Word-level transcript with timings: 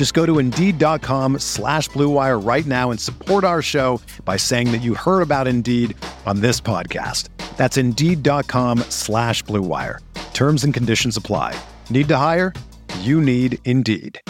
Just 0.00 0.14
go 0.14 0.24
to 0.24 0.38
Indeed.com 0.38 1.40
slash 1.40 1.90
BlueWire 1.90 2.42
right 2.42 2.64
now 2.64 2.90
and 2.90 2.98
support 2.98 3.44
our 3.44 3.60
show 3.60 4.00
by 4.24 4.38
saying 4.38 4.72
that 4.72 4.78
you 4.78 4.94
heard 4.94 5.20
about 5.20 5.46
Indeed 5.46 5.94
on 6.24 6.40
this 6.40 6.58
podcast. 6.58 7.28
That's 7.58 7.76
Indeed.com 7.76 8.78
slash 8.88 9.44
BlueWire. 9.44 9.98
Terms 10.32 10.64
and 10.64 10.72
conditions 10.72 11.18
apply. 11.18 11.54
Need 11.90 12.08
to 12.08 12.16
hire? 12.16 12.54
You 13.00 13.20
need 13.20 13.58
Indeed. 13.66 14.22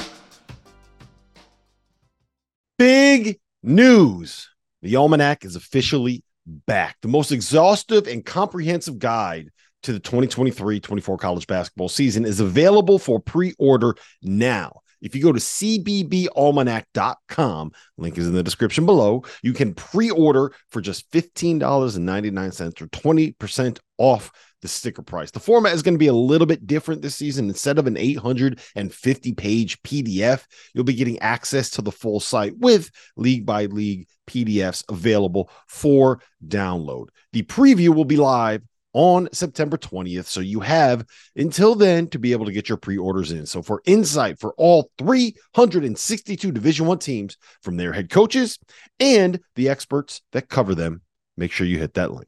Big 2.77 3.39
news. 3.63 4.49
The 4.83 4.97
Almanac 4.97 5.45
is 5.45 5.55
officially 5.55 6.25
back. 6.67 6.97
The 7.01 7.07
most 7.07 7.31
exhaustive 7.31 8.09
and 8.09 8.27
comprehensive 8.27 8.99
guide 8.99 9.51
to 9.85 9.93
the 9.93 10.01
2023 10.01 10.81
24 10.81 11.17
college 11.17 11.47
basketball 11.47 11.89
season 11.89 12.25
is 12.25 12.41
available 12.41 12.99
for 12.99 13.21
pre 13.21 13.55
order 13.61 13.95
now. 14.21 14.81
If 15.01 15.15
you 15.15 15.23
go 15.23 15.33
to 15.33 15.41
cbbalmanac.com, 15.41 17.73
link 17.97 18.19
is 18.19 18.27
in 18.27 18.35
the 18.35 18.43
description 18.43 18.85
below, 18.87 19.23
you 19.43 19.53
can 19.53 19.75
pre 19.75 20.11
order 20.11 20.53
for 20.69 20.81
just 20.81 21.09
$15.99 21.13 22.83
or 22.83 22.87
20% 22.87 23.79
off 23.99 24.33
the 24.63 24.69
sticker 24.69 25.03
price. 25.03 25.31
The 25.31 25.41
format 25.41 25.75
is 25.75 25.83
going 25.83 25.95
to 25.95 25.99
be 25.99 26.09
a 26.09 26.13
little 26.13 26.47
bit 26.47 26.67
different 26.67 27.03
this 27.03 27.17
season. 27.17 27.49
Instead 27.49 27.79
of 27.79 27.87
an 27.87 27.97
850 27.97 29.33
page 29.33 29.83
PDF, 29.83 30.45
you'll 30.75 30.85
be 30.85 30.95
getting 30.95 31.19
access 31.21 31.71
to 31.71 31.83
the 31.83 31.93
full 31.93 32.21
site 32.21 32.57
with 32.59 32.91
league 33.17 33.47
by 33.47 33.67
league 33.67 34.07
PDFs 34.29 34.85
available 34.89 35.51
for 35.67 36.21
download. 36.47 37.07
The 37.33 37.43
preview 37.43 37.95
will 37.95 38.05
be 38.05 38.17
live 38.17 38.63
on 38.93 39.29
September 39.33 39.77
20th. 39.77 40.27
So 40.27 40.41
you 40.41 40.61
have 40.61 41.05
until 41.37 41.75
then 41.75 42.09
to 42.09 42.19
be 42.19 42.33
able 42.33 42.47
to 42.47 42.53
get 42.53 42.69
your 42.69 42.79
pre-orders 42.79 43.33
in. 43.33 43.47
So 43.47 43.63
for 43.63 43.83
insight 43.87 44.39
for 44.39 44.55
all 44.57 44.91
362 44.99 46.53
Division 46.53 46.87
1 46.87 46.99
teams 46.99 47.37
from 47.63 47.77
their 47.77 47.93
head 47.93 48.11
coaches 48.11 48.59
and 48.99 49.41
the 49.55 49.69
experts 49.69 50.23
that 50.33 50.49
cover 50.49 50.75
them, 50.75 51.03
make 51.37 51.53
sure 51.53 51.67
you 51.67 51.79
hit 51.79 51.95
that 51.95 52.13
link. 52.13 52.27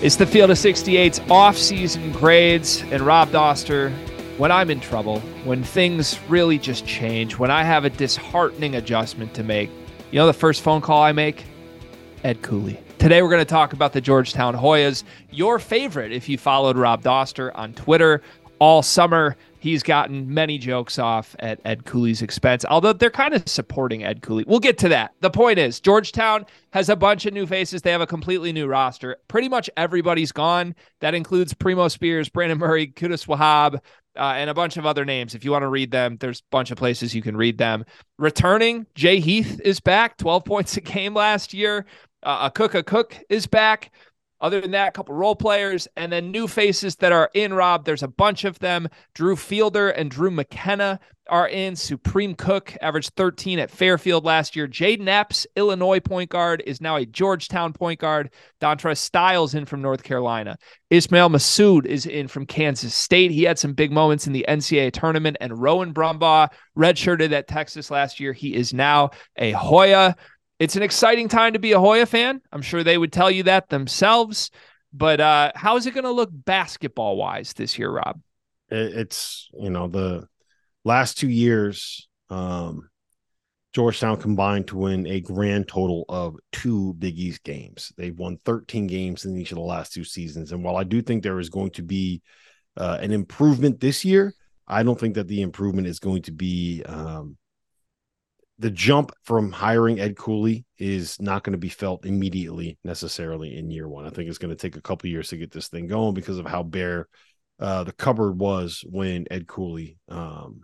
It's 0.00 0.14
the 0.14 0.26
Field 0.26 0.50
of 0.50 0.56
68's 0.56 1.18
off-season 1.28 2.12
grades 2.12 2.82
and 2.92 3.02
Rob 3.02 3.30
Dauster. 3.30 3.92
When 4.38 4.52
I'm 4.52 4.70
in 4.70 4.78
trouble, 4.78 5.18
when 5.42 5.64
things 5.64 6.16
really 6.28 6.60
just 6.60 6.86
change, 6.86 7.36
when 7.38 7.50
I 7.50 7.64
have 7.64 7.84
a 7.84 7.90
disheartening 7.90 8.76
adjustment 8.76 9.34
to 9.34 9.42
make, 9.42 9.68
you 10.12 10.20
know 10.20 10.28
the 10.28 10.32
first 10.32 10.62
phone 10.62 10.80
call 10.80 11.02
I 11.02 11.10
make? 11.10 11.44
Ed 12.22 12.40
Cooley. 12.40 12.78
Today 13.00 13.20
we're 13.20 13.30
going 13.30 13.40
to 13.40 13.44
talk 13.44 13.72
about 13.72 13.92
the 13.92 14.00
Georgetown 14.00 14.54
Hoyas, 14.54 15.02
your 15.32 15.58
favorite 15.58 16.12
if 16.12 16.28
you 16.28 16.38
followed 16.38 16.76
Rob 16.76 17.02
Dauster 17.02 17.50
on 17.56 17.72
Twitter 17.72 18.22
all 18.60 18.80
summer. 18.80 19.36
He's 19.60 19.82
gotten 19.82 20.32
many 20.32 20.58
jokes 20.58 20.98
off 20.98 21.34
at 21.40 21.60
Ed 21.64 21.84
Cooley's 21.84 22.22
expense, 22.22 22.64
although 22.64 22.92
they're 22.92 23.10
kind 23.10 23.34
of 23.34 23.48
supporting 23.48 24.04
Ed 24.04 24.22
Cooley. 24.22 24.44
We'll 24.46 24.60
get 24.60 24.78
to 24.78 24.88
that. 24.90 25.14
The 25.20 25.30
point 25.30 25.58
is, 25.58 25.80
Georgetown 25.80 26.46
has 26.72 26.88
a 26.88 26.96
bunch 26.96 27.26
of 27.26 27.34
new 27.34 27.46
faces. 27.46 27.82
They 27.82 27.90
have 27.90 28.00
a 28.00 28.06
completely 28.06 28.52
new 28.52 28.66
roster. 28.66 29.16
Pretty 29.26 29.48
much 29.48 29.68
everybody's 29.76 30.32
gone. 30.32 30.74
That 31.00 31.14
includes 31.14 31.54
Primo 31.54 31.88
Spears, 31.88 32.28
Brandon 32.28 32.58
Murray, 32.58 32.86
Qudus 32.86 33.26
Wahab, 33.26 33.80
uh, 34.16 34.34
and 34.36 34.50
a 34.50 34.54
bunch 34.54 34.76
of 34.76 34.86
other 34.86 35.04
names. 35.04 35.34
If 35.34 35.44
you 35.44 35.52
want 35.52 35.62
to 35.62 35.68
read 35.68 35.90
them, 35.90 36.16
there's 36.20 36.40
a 36.40 36.50
bunch 36.50 36.70
of 36.70 36.78
places 36.78 37.14
you 37.14 37.22
can 37.22 37.36
read 37.36 37.58
them. 37.58 37.84
Returning, 38.18 38.86
Jay 38.94 39.20
Heath 39.20 39.60
is 39.64 39.80
back, 39.80 40.16
12 40.18 40.44
points 40.44 40.76
a 40.76 40.80
game 40.80 41.14
last 41.14 41.54
year. 41.54 41.86
Uh, 42.22 42.50
Akok 42.50 43.22
is 43.28 43.46
back. 43.46 43.92
Other 44.40 44.60
than 44.60 44.70
that, 44.70 44.88
a 44.88 44.92
couple 44.92 45.14
role 45.14 45.34
players 45.34 45.88
and 45.96 46.12
then 46.12 46.30
new 46.30 46.46
faces 46.46 46.96
that 46.96 47.12
are 47.12 47.30
in, 47.34 47.52
Rob. 47.52 47.84
There's 47.84 48.02
a 48.02 48.08
bunch 48.08 48.44
of 48.44 48.58
them. 48.60 48.88
Drew 49.14 49.34
Fielder 49.34 49.90
and 49.90 50.10
Drew 50.10 50.30
McKenna 50.30 51.00
are 51.28 51.48
in. 51.48 51.76
Supreme 51.76 52.34
Cook 52.34 52.76
averaged 52.80 53.14
13 53.16 53.58
at 53.58 53.70
Fairfield 53.70 54.24
last 54.24 54.56
year. 54.56 54.66
Jayden 54.66 55.08
Epps, 55.08 55.46
Illinois 55.56 56.00
point 56.00 56.30
guard, 56.30 56.62
is 56.66 56.80
now 56.80 56.96
a 56.96 57.04
Georgetown 57.04 57.72
point 57.72 58.00
guard. 58.00 58.30
Dontrez 58.60 58.98
Styles 58.98 59.54
in 59.54 59.64
from 59.64 59.82
North 59.82 60.02
Carolina. 60.02 60.56
Ismael 60.90 61.30
Massoud 61.30 61.84
is 61.84 62.06
in 62.06 62.28
from 62.28 62.46
Kansas 62.46 62.94
State. 62.94 63.30
He 63.30 63.42
had 63.42 63.58
some 63.58 63.74
big 63.74 63.92
moments 63.92 64.26
in 64.26 64.32
the 64.32 64.46
NCAA 64.48 64.92
tournament. 64.92 65.36
And 65.40 65.60
Rowan 65.60 65.92
Brumbaugh 65.92 66.48
redshirted 66.76 67.32
at 67.32 67.48
Texas 67.48 67.90
last 67.90 68.20
year. 68.20 68.32
He 68.32 68.54
is 68.54 68.72
now 68.72 69.10
a 69.36 69.52
Hoya 69.52 70.16
it's 70.58 70.76
an 70.76 70.82
exciting 70.82 71.28
time 71.28 71.52
to 71.52 71.58
be 71.58 71.72
a 71.72 71.78
Hoya 71.78 72.06
fan. 72.06 72.40
I'm 72.52 72.62
sure 72.62 72.82
they 72.82 72.98
would 72.98 73.12
tell 73.12 73.30
you 73.30 73.44
that 73.44 73.68
themselves. 73.68 74.50
But 74.92 75.20
uh, 75.20 75.52
how 75.54 75.76
is 75.76 75.86
it 75.86 75.94
going 75.94 76.04
to 76.04 76.10
look 76.10 76.30
basketball 76.32 77.16
wise 77.16 77.52
this 77.52 77.78
year, 77.78 77.90
Rob? 77.90 78.20
It's, 78.70 79.48
you 79.58 79.70
know, 79.70 79.88
the 79.88 80.26
last 80.84 81.18
two 81.18 81.28
years, 81.28 82.08
um, 82.30 82.88
Georgetown 83.74 84.16
combined 84.16 84.68
to 84.68 84.78
win 84.78 85.06
a 85.06 85.20
grand 85.20 85.68
total 85.68 86.04
of 86.08 86.36
two 86.52 86.94
Big 86.94 87.18
East 87.18 87.44
games. 87.44 87.92
They've 87.96 88.18
won 88.18 88.38
13 88.44 88.86
games 88.86 89.24
in 89.24 89.36
each 89.36 89.52
of 89.52 89.56
the 89.56 89.62
last 89.62 89.92
two 89.92 90.04
seasons. 90.04 90.52
And 90.52 90.64
while 90.64 90.76
I 90.76 90.84
do 90.84 91.02
think 91.02 91.22
there 91.22 91.38
is 91.38 91.50
going 91.50 91.70
to 91.72 91.82
be 91.82 92.22
uh, 92.76 92.98
an 93.00 93.12
improvement 93.12 93.80
this 93.80 94.04
year, 94.04 94.34
I 94.66 94.82
don't 94.82 94.98
think 94.98 95.14
that 95.14 95.28
the 95.28 95.42
improvement 95.42 95.86
is 95.86 95.98
going 95.98 96.22
to 96.22 96.32
be 96.32 96.82
um, 96.84 97.36
the 98.58 98.70
jump 98.70 99.12
from 99.22 99.52
hiring 99.52 100.00
Ed 100.00 100.16
Cooley 100.16 100.64
is 100.78 101.20
not 101.20 101.44
going 101.44 101.52
to 101.52 101.58
be 101.58 101.68
felt 101.68 102.04
immediately 102.04 102.76
necessarily 102.84 103.56
in 103.56 103.70
year 103.70 103.88
one. 103.88 104.04
I 104.04 104.10
think 104.10 104.28
it's 104.28 104.38
going 104.38 104.54
to 104.54 104.60
take 104.60 104.76
a 104.76 104.82
couple 104.82 105.08
years 105.08 105.28
to 105.28 105.36
get 105.36 105.52
this 105.52 105.68
thing 105.68 105.86
going 105.86 106.14
because 106.14 106.38
of 106.38 106.46
how 106.46 106.64
bare 106.64 107.08
uh, 107.60 107.84
the 107.84 107.92
cupboard 107.92 108.38
was 108.38 108.84
when 108.86 109.26
Ed 109.30 109.46
Cooley 109.46 109.98
um, 110.08 110.62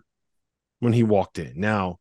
when 0.80 0.92
he 0.92 1.02
walked 1.02 1.38
in. 1.38 1.52
Now, 1.56 1.98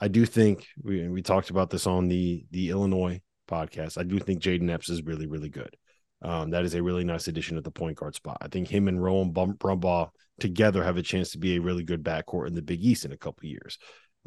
I 0.00 0.08
do 0.08 0.26
think 0.26 0.66
we 0.82 1.08
we 1.08 1.22
talked 1.22 1.50
about 1.50 1.70
this 1.70 1.86
on 1.86 2.08
the 2.08 2.44
the 2.50 2.70
Illinois 2.70 3.20
podcast. 3.48 3.98
I 3.98 4.04
do 4.04 4.18
think 4.18 4.42
Jayden 4.42 4.70
Epps 4.70 4.88
is 4.88 5.02
really 5.02 5.26
really 5.26 5.48
good. 5.48 5.76
Um, 6.20 6.50
that 6.50 6.64
is 6.64 6.74
a 6.74 6.82
really 6.82 7.04
nice 7.04 7.28
addition 7.28 7.56
at 7.56 7.64
the 7.64 7.70
point 7.70 7.96
guard 7.96 8.16
spot. 8.16 8.38
I 8.40 8.48
think 8.48 8.68
him 8.68 8.88
and 8.88 9.00
Rowan 9.00 9.32
Brumbaugh 9.32 10.10
together 10.40 10.82
have 10.82 10.96
a 10.96 11.02
chance 11.02 11.30
to 11.30 11.38
be 11.38 11.56
a 11.56 11.60
really 11.60 11.84
good 11.84 12.02
backcourt 12.02 12.48
in 12.48 12.54
the 12.54 12.62
Big 12.62 12.84
East 12.84 13.04
in 13.04 13.12
a 13.12 13.16
couple 13.16 13.48
years. 13.48 13.78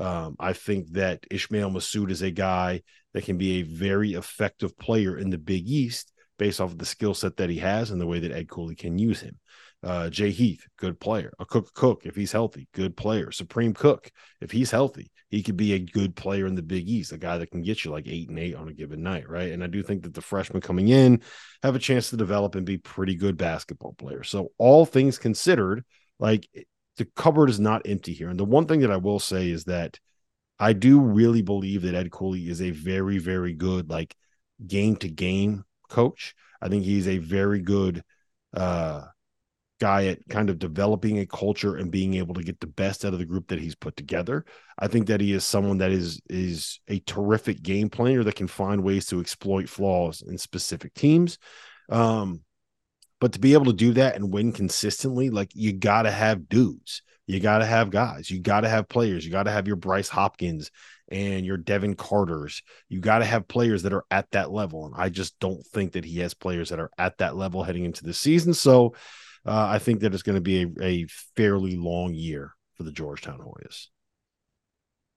Um, 0.02 0.36
I 0.40 0.54
think 0.54 0.94
that 0.94 1.26
Ismael 1.30 1.70
Massoud 1.70 2.10
is 2.10 2.24
a 2.24 2.32
guy 2.32 2.82
that 3.14 3.24
can 3.24 3.38
be 3.38 3.60
a 3.60 3.64
very 3.64 4.14
effective 4.14 4.76
player 4.78 5.16
in 5.16 5.30
the 5.30 5.38
Big 5.38 5.68
East 5.70 6.12
based 6.40 6.60
off 6.60 6.72
of 6.72 6.80
the 6.80 6.86
skill 6.86 7.14
set 7.14 7.38
that 7.38 7.52
he 7.52 7.58
has 7.60 7.92
and 7.92 8.02
the 8.02 8.08
way 8.08 8.18
that 8.20 8.32
Ed 8.32 8.50
Cooley 8.50 8.76
can 8.76 8.98
use 8.98 9.22
him. 9.22 9.38
Uh, 9.84 10.10
Jay 10.10 10.32
Heath, 10.32 10.66
good 10.78 11.00
player. 11.00 11.32
Akok 11.40 11.72
Cook, 11.74 12.02
if 12.06 12.16
he's 12.16 12.32
healthy, 12.32 12.68
good 12.74 12.98
player. 12.98 13.32
Supreme 13.32 13.76
Cook, 13.76 14.12
if 14.40 14.50
he's 14.50 14.72
healthy, 14.72 15.12
he 15.30 15.44
could 15.44 15.58
be 15.58 15.74
a 15.74 15.80
good 15.80 16.16
player 16.16 16.48
in 16.48 16.56
the 16.56 16.64
Big 16.64 16.90
East, 16.90 17.12
a 17.12 17.18
guy 17.18 17.38
that 17.38 17.52
can 17.52 17.62
get 17.62 17.86
you 17.86 17.92
like 17.92 18.08
eight 18.08 18.30
and 18.30 18.40
eight 18.40 18.56
on 18.56 18.70
a 18.70 18.74
given 18.74 19.04
night, 19.04 19.30
right? 19.30 19.52
And 19.52 19.64
I 19.64 19.68
do 19.68 19.84
think 19.84 20.04
that 20.04 20.16
the 20.16 20.22
freshmen 20.22 20.62
coming 20.62 20.88
in 20.88 21.22
have 21.62 21.76
a 21.76 21.80
chance 21.80 22.10
to 22.10 22.18
develop 22.18 22.56
and 22.56 22.66
be 22.66 22.78
pretty 22.78 23.16
good 23.16 23.38
basketball 23.38 23.94
players. 23.94 24.30
So 24.30 24.52
all 24.58 24.86
things 24.86 25.20
considered, 25.20 25.84
like 26.20 26.48
the 26.98 27.06
cupboard 27.16 27.50
is 27.50 27.60
not 27.60 27.88
empty 27.88 28.14
here. 28.14 28.30
And 28.30 28.40
the 28.40 28.46
one 28.46 28.68
thing 28.68 28.82
that 28.82 28.92
I 28.92 28.98
will 28.98 29.20
say 29.20 29.50
is 29.50 29.66
that 29.66 30.00
I 30.60 30.74
do 30.74 31.00
really 31.00 31.42
believe 31.42 31.82
that 31.84 31.96
Ed 31.96 32.12
Cooley 32.12 32.48
is 32.48 32.62
a 32.62 32.72
very, 32.72 33.18
very 33.18 33.54
good 33.54 33.90
like 33.90 34.16
game 34.66 34.96
to 34.98 35.10
game 35.10 35.64
coach. 35.90 36.36
I 36.62 36.70
think 36.70 36.84
he's 36.84 37.08
a 37.08 37.18
very 37.18 37.60
good 37.62 38.04
uh 38.56 39.06
guy 39.82 40.06
at 40.06 40.20
kind 40.30 40.52
of 40.52 40.60
developing 40.60 41.18
a 41.18 41.26
culture 41.26 41.76
and 41.76 41.90
being 41.90 42.14
able 42.14 42.36
to 42.36 42.44
get 42.44 42.60
the 42.60 42.68
best 42.68 43.04
out 43.04 43.14
of 43.14 43.20
the 43.20 43.26
group 43.26 43.48
that 43.48 43.60
he's 43.60 43.74
put 43.74 43.96
together. 43.96 44.46
I 44.78 44.88
think 44.88 45.08
that 45.08 45.20
he 45.20 45.34
is 45.34 45.44
someone 45.44 45.80
that 45.80 45.92
is 45.92 46.22
is 46.30 46.80
a 46.88 47.00
terrific 47.00 47.64
game 47.64 47.90
player 47.90 48.24
that 48.24 48.36
can 48.36 48.48
find 48.48 48.84
ways 48.84 49.08
to 49.08 49.20
exploit 49.20 49.68
flaws 49.68 50.22
in 50.22 50.38
specific 50.38 50.94
teams. 50.94 51.40
Um, 51.90 52.42
but 53.22 53.34
to 53.34 53.40
be 53.40 53.54
able 53.54 53.66
to 53.66 53.74
do 53.74 53.94
that 53.94 54.16
and 54.16 54.34
win 54.34 54.52
consistently, 54.52 55.30
like 55.30 55.52
you 55.54 55.72
got 55.72 56.02
to 56.02 56.12
have 56.12 56.50
dudes. 56.50 57.04
You 57.28 57.40
got 57.40 57.60
to 57.60 57.66
have 57.66 57.92
guys. 57.92 58.32
You 58.32 58.42
got 58.42 58.62
to 58.62 58.70
have 58.70 58.90
players. 58.90 59.24
You 59.24 59.32
got 59.32 59.44
to 59.44 59.52
have 59.52 59.68
your 59.68 59.76
Bryce 59.76 60.10
Hopkins 60.10 60.72
and 61.12 61.46
your 61.46 61.58
Devin 61.58 61.96
Carters. 61.96 62.64
You 62.90 63.00
got 63.00 63.20
to 63.20 63.26
have 63.26 63.48
players 63.48 63.84
that 63.84 63.94
are 63.94 64.06
at 64.10 64.30
that 64.32 64.52
level. 64.52 64.88
And 64.88 64.96
I 64.98 65.10
just 65.10 65.40
don't 65.40 65.64
think 65.68 65.94
that 65.94 66.04
he 66.04 66.18
has 66.20 66.34
players 66.34 66.70
that 66.70 66.80
are 66.80 66.90
at 66.98 67.20
that 67.20 67.38
level 67.38 67.64
heading 67.64 67.86
into 67.86 68.04
the 68.04 68.14
season. 68.14 68.56
So 68.56 68.96
uh, 69.46 69.68
I 69.70 69.78
think 69.78 70.00
that 70.00 70.16
it's 70.16 70.24
going 70.24 70.36
to 70.36 70.42
be 70.42 70.64
a, 70.64 70.68
a 70.82 71.06
fairly 71.38 71.76
long 71.76 72.16
year 72.16 72.56
for 72.74 72.84
the 72.84 72.92
Georgetown 72.92 73.40
Hoyas. 73.40 73.88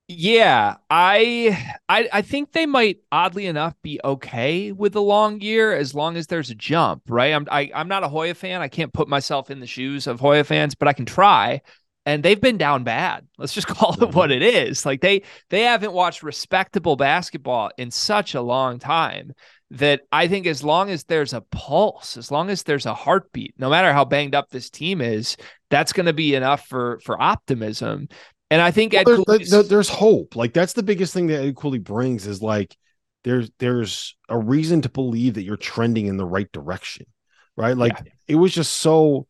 Yeah, 0.07 0.77
I, 0.91 1.79
I 1.89 2.09
I 2.13 2.23
think 2.23 2.53
they 2.53 2.67
might 2.67 2.99
oddly 3.11 3.47
enough 3.47 3.75
be 3.83 3.99
okay 4.05 4.71
with 4.71 4.95
a 4.97 5.01
long 5.01 5.41
year 5.41 5.75
as 5.75 5.95
long 5.95 6.19
as 6.19 6.27
there's 6.27 6.51
a 6.51 6.55
jump, 6.55 7.05
right? 7.09 7.33
I'm 7.33 7.47
I, 7.51 7.71
I'm 7.75 7.89
not 7.89 8.05
a 8.05 8.09
Hoya 8.09 8.35
fan. 8.35 8.61
I 8.61 8.69
can't 8.69 8.93
put 8.93 9.09
myself 9.09 9.51
in 9.51 9.61
the 9.61 9.67
shoes 9.67 10.07
of 10.07 10.21
Hoya 10.21 10.45
fans, 10.45 10.75
but 10.75 10.89
I 10.89 10.93
can 10.93 11.07
try. 11.07 11.63
And 12.05 12.23
they've 12.23 12.41
been 12.41 12.59
down 12.59 12.85
bad. 12.85 13.27
Let's 13.39 13.55
just 13.55 13.67
call 13.69 13.95
it 13.95 14.01
mm-hmm. 14.01 14.17
what 14.17 14.31
it 14.31 14.43
is. 14.43 14.85
Like 14.85 15.01
they 15.01 15.23
they 15.49 15.63
haven't 15.63 15.95
watched 15.95 16.23
respectable 16.23 16.97
basketball 16.97 17.71
in 17.79 17.91
such 17.91 18.35
a 18.35 18.43
long 18.43 18.79
time 18.79 19.33
that 19.71 20.03
I 20.13 20.29
think 20.29 20.47
as 20.47 20.63
long 20.63 20.91
as 20.91 21.05
there's 21.05 21.33
a 21.33 21.41
pulse, 21.41 22.19
as 22.19 22.31
long 22.31 22.51
as 22.51 22.63
there's 22.63 22.87
a 22.87 22.95
heartbeat, 22.95 23.55
no 23.59 23.71
matter 23.71 23.93
how 23.93 24.05
banged 24.05 24.35
up 24.35 24.51
this 24.51 24.69
team 24.71 25.01
is, 25.01 25.37
that's 25.71 25.93
going 25.93 26.07
to 26.07 26.13
be 26.13 26.35
enough 26.35 26.67
for 26.69 27.01
for 27.05 27.21
optimism. 27.21 28.09
And 28.51 28.61
I 28.61 28.71
think 28.71 28.93
well, 28.93 29.25
there's, 29.27 29.69
there's, 29.69 29.89
hope. 29.89 30.37
Like 30.37 30.53
that's 30.53 30.75
the 30.75 30.83
biggest 30.83 31.15
thing 31.15 31.29
that 31.29 31.43
Ed 31.43 31.57
Cooley 31.57 31.79
brings 31.79 32.27
is 32.27 32.43
like 32.43 32.77
there's 33.25 33.51
there's 33.59 34.17
a 34.29 34.39
reason 34.39 34.83
to 34.83 34.89
believe 34.89 35.35
that 35.35 35.43
you're 35.43 35.57
trending 35.57 36.07
in 36.07 36.19
the 36.19 36.27
right 36.27 36.51
direction, 36.53 37.07
right? 37.57 37.77
Like 37.77 37.95
yeah. 38.05 38.13
it 38.29 38.35
was 38.37 38.55
just 38.55 38.75
so 38.77 39.27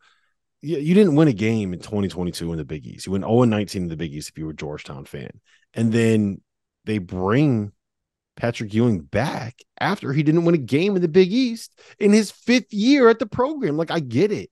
you, 0.60 0.78
you 0.78 0.94
didn't 0.94 1.14
win 1.14 1.28
a 1.28 1.32
game 1.32 1.72
in 1.72 1.78
2022 1.78 2.52
in 2.52 2.58
the 2.58 2.64
Big 2.64 2.86
East. 2.86 3.06
You 3.06 3.12
went 3.12 3.24
0 3.24 3.44
19 3.44 3.82
in 3.82 3.88
the 3.88 3.96
Big 3.96 4.12
East 4.12 4.30
if 4.30 4.38
you 4.38 4.46
were 4.46 4.50
a 4.50 4.56
Georgetown 4.56 5.04
fan, 5.04 5.30
and 5.72 5.92
then 5.92 6.40
they 6.84 6.98
bring 6.98 7.72
Patrick 8.36 8.74
Ewing 8.74 9.00
back 9.00 9.62
after 9.78 10.12
he 10.12 10.22
didn't 10.24 10.44
win 10.44 10.56
a 10.56 10.58
game 10.58 10.96
in 10.96 11.02
the 11.02 11.08
Big 11.08 11.32
East 11.32 11.78
in 11.98 12.12
his 12.12 12.30
fifth 12.30 12.72
year 12.72 13.08
at 13.08 13.20
the 13.20 13.26
program. 13.26 13.76
Like 13.76 13.92
I 13.92 14.00
get 14.00 14.32
it, 14.32 14.50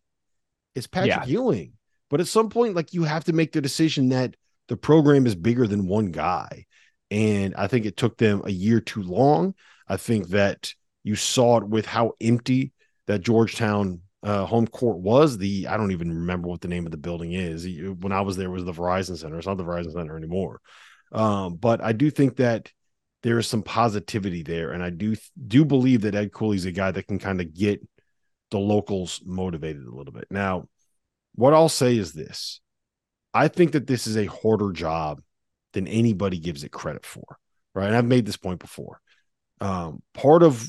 it's 0.77 0.87
Patrick 0.87 1.27
yeah. 1.27 1.27
Ewing, 1.27 1.73
but 2.11 2.21
at 2.21 2.29
some 2.29 2.49
point, 2.49 2.77
like 2.77 2.95
you 2.95 3.03
have 3.03 3.25
to 3.25 3.33
make 3.33 3.53
the 3.53 3.61
decision 3.61 4.11
that 4.11 4.37
the 4.73 4.77
program 4.79 5.27
is 5.27 5.35
bigger 5.35 5.67
than 5.67 5.87
one 5.87 6.07
guy. 6.07 6.65
And 7.11 7.55
I 7.57 7.67
think 7.67 7.85
it 7.85 7.95
took 7.95 8.17
them 8.17 8.41
a 8.47 8.51
year 8.51 8.81
too 8.81 9.03
long. 9.03 9.55
I 9.87 9.99
think 9.99 10.29
that 10.29 10.73
you 11.05 11.15
saw 11.15 11.59
it 11.59 11.69
with 11.69 11.85
how 11.85 12.13
empty 12.23 12.73
that 13.07 13.21
Georgetown 13.21 14.01
uh, 14.23 14.47
home 14.47 14.67
court 14.67 14.97
was. 14.97 15.37
The 15.37 15.67
I 15.69 15.77
don't 15.77 15.93
even 15.93 16.11
remember 16.11 16.49
what 16.49 16.63
the 16.63 16.69
name 16.69 16.87
of 16.87 16.91
the 16.91 16.97
building 16.97 17.35
is. 17.35 17.69
When 18.01 18.13
I 18.13 18.23
was 18.23 18.39
there, 18.39 18.49
was 18.49 18.65
the 18.65 18.73
Verizon 18.73 19.19
Center. 19.19 19.37
It's 19.37 19.47
not 19.47 19.59
the 19.59 19.63
Verizon 19.63 19.93
Center 19.93 20.17
anymore. 20.17 20.63
Um, 21.13 21.57
but 21.57 21.83
I 21.85 21.93
do 21.93 22.11
think 22.11 22.37
that 22.37 22.73
there 23.23 23.39
is 23.39 23.47
some 23.47 23.63
positivity 23.63 24.43
there, 24.43 24.73
and 24.73 24.83
I 24.83 24.89
do 24.89 25.17
do 25.49 25.67
believe 25.67 26.01
that 26.01 26.15
Ed 26.15 26.33
Cooley's 26.33 26.65
a 26.65 26.73
guy 26.73 26.93
that 26.93 27.09
can 27.09 27.19
kind 27.19 27.43
of 27.43 27.53
get 27.53 27.87
the 28.51 28.59
locals 28.59 29.21
motivated 29.23 29.85
a 29.85 29.95
little 29.95 30.15
bit. 30.15 30.29
Now, 30.31 30.67
what 31.35 31.53
I'll 31.53 31.69
say 31.69 31.95
is 31.95 32.15
this: 32.15 32.63
I 33.35 33.49
think 33.49 33.73
that 33.73 33.87
this 33.87 34.07
is 34.07 34.17
a 34.17 34.27
harder 34.27 34.73
job 34.73 35.23
than 35.73 35.87
anybody 35.87 36.39
gives 36.39 36.65
it 36.65 36.73
credit 36.73 37.05
for. 37.05 37.39
Right. 37.75 37.87
And 37.87 37.97
I've 37.97 38.05
made 38.05 38.27
this 38.27 38.37
point 38.37 38.61
before. 38.61 39.01
Um, 39.61 40.03
part 40.13 40.43
of 40.43 40.69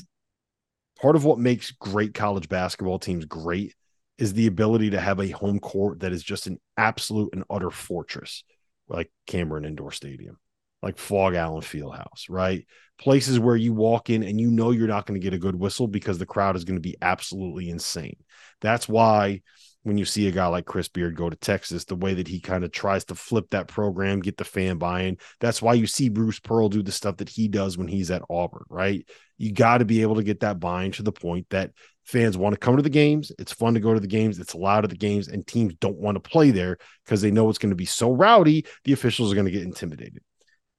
part 1.00 1.16
of 1.16 1.24
what 1.24 1.38
makes 1.38 1.70
great 1.72 2.14
college 2.14 2.48
basketball 2.48 2.98
teams 2.98 3.24
great 3.26 3.74
is 4.16 4.32
the 4.32 4.46
ability 4.46 4.90
to 4.90 5.00
have 5.00 5.20
a 5.20 5.28
home 5.28 5.58
court 5.58 6.00
that 6.00 6.12
is 6.12 6.22
just 6.22 6.46
an 6.46 6.58
absolute 6.76 7.30
and 7.34 7.44
utter 7.50 7.70
fortress, 7.70 8.44
like 8.88 9.10
Cameron 9.26 9.64
Indoor 9.64 9.90
Stadium, 9.90 10.38
like 10.82 10.98
Phog 10.98 11.34
Allen 11.34 11.62
Fieldhouse, 11.62 12.26
right? 12.28 12.64
Places 12.98 13.40
where 13.40 13.56
you 13.56 13.72
walk 13.72 14.08
in 14.08 14.22
and 14.22 14.40
you 14.40 14.50
know 14.50 14.70
you're 14.70 14.86
not 14.86 15.04
going 15.04 15.20
to 15.20 15.24
get 15.24 15.34
a 15.34 15.38
good 15.38 15.56
whistle 15.56 15.88
because 15.88 16.18
the 16.18 16.26
crowd 16.26 16.54
is 16.54 16.64
going 16.64 16.76
to 16.76 16.80
be 16.80 16.96
absolutely 17.02 17.68
insane. 17.68 18.16
That's 18.60 18.88
why 18.88 19.42
when 19.84 19.98
you 19.98 20.06
see 20.06 20.26
a 20.26 20.32
guy 20.32 20.46
like 20.46 20.64
Chris 20.64 20.88
Beard 20.88 21.14
go 21.14 21.28
to 21.28 21.36
Texas, 21.36 21.84
the 21.84 21.94
way 21.94 22.14
that 22.14 22.26
he 22.26 22.40
kind 22.40 22.64
of 22.64 22.72
tries 22.72 23.04
to 23.04 23.14
flip 23.14 23.50
that 23.50 23.68
program, 23.68 24.20
get 24.20 24.38
the 24.38 24.44
fan 24.44 24.78
buy-in. 24.78 25.18
That's 25.40 25.60
why 25.60 25.74
you 25.74 25.86
see 25.86 26.08
Bruce 26.08 26.40
Pearl 26.40 26.70
do 26.70 26.82
the 26.82 26.90
stuff 26.90 27.18
that 27.18 27.28
he 27.28 27.48
does 27.48 27.76
when 27.76 27.86
he's 27.86 28.10
at 28.10 28.22
Auburn, 28.30 28.64
right? 28.70 29.06
You 29.36 29.52
got 29.52 29.78
to 29.78 29.84
be 29.84 30.00
able 30.00 30.16
to 30.16 30.22
get 30.22 30.40
that 30.40 30.58
buy-in 30.58 30.92
to 30.92 31.02
the 31.02 31.12
point 31.12 31.46
that 31.50 31.72
fans 32.02 32.36
want 32.36 32.54
to 32.54 32.58
come 32.58 32.76
to 32.76 32.82
the 32.82 32.88
games. 32.88 33.30
It's 33.38 33.52
fun 33.52 33.74
to 33.74 33.80
go 33.80 33.92
to 33.92 34.00
the 34.00 34.06
games. 34.06 34.38
It's 34.38 34.54
loud 34.54 34.84
at 34.84 34.90
the 34.90 34.96
games, 34.96 35.28
and 35.28 35.46
teams 35.46 35.74
don't 35.74 35.98
want 35.98 36.16
to 36.16 36.30
play 36.30 36.50
there 36.50 36.78
because 37.04 37.20
they 37.20 37.30
know 37.30 37.50
it's 37.50 37.58
going 37.58 37.70
to 37.70 37.76
be 37.76 37.84
so 37.84 38.10
rowdy. 38.10 38.64
The 38.84 38.94
officials 38.94 39.30
are 39.30 39.34
going 39.34 39.46
to 39.46 39.52
get 39.52 39.62
intimidated. 39.64 40.22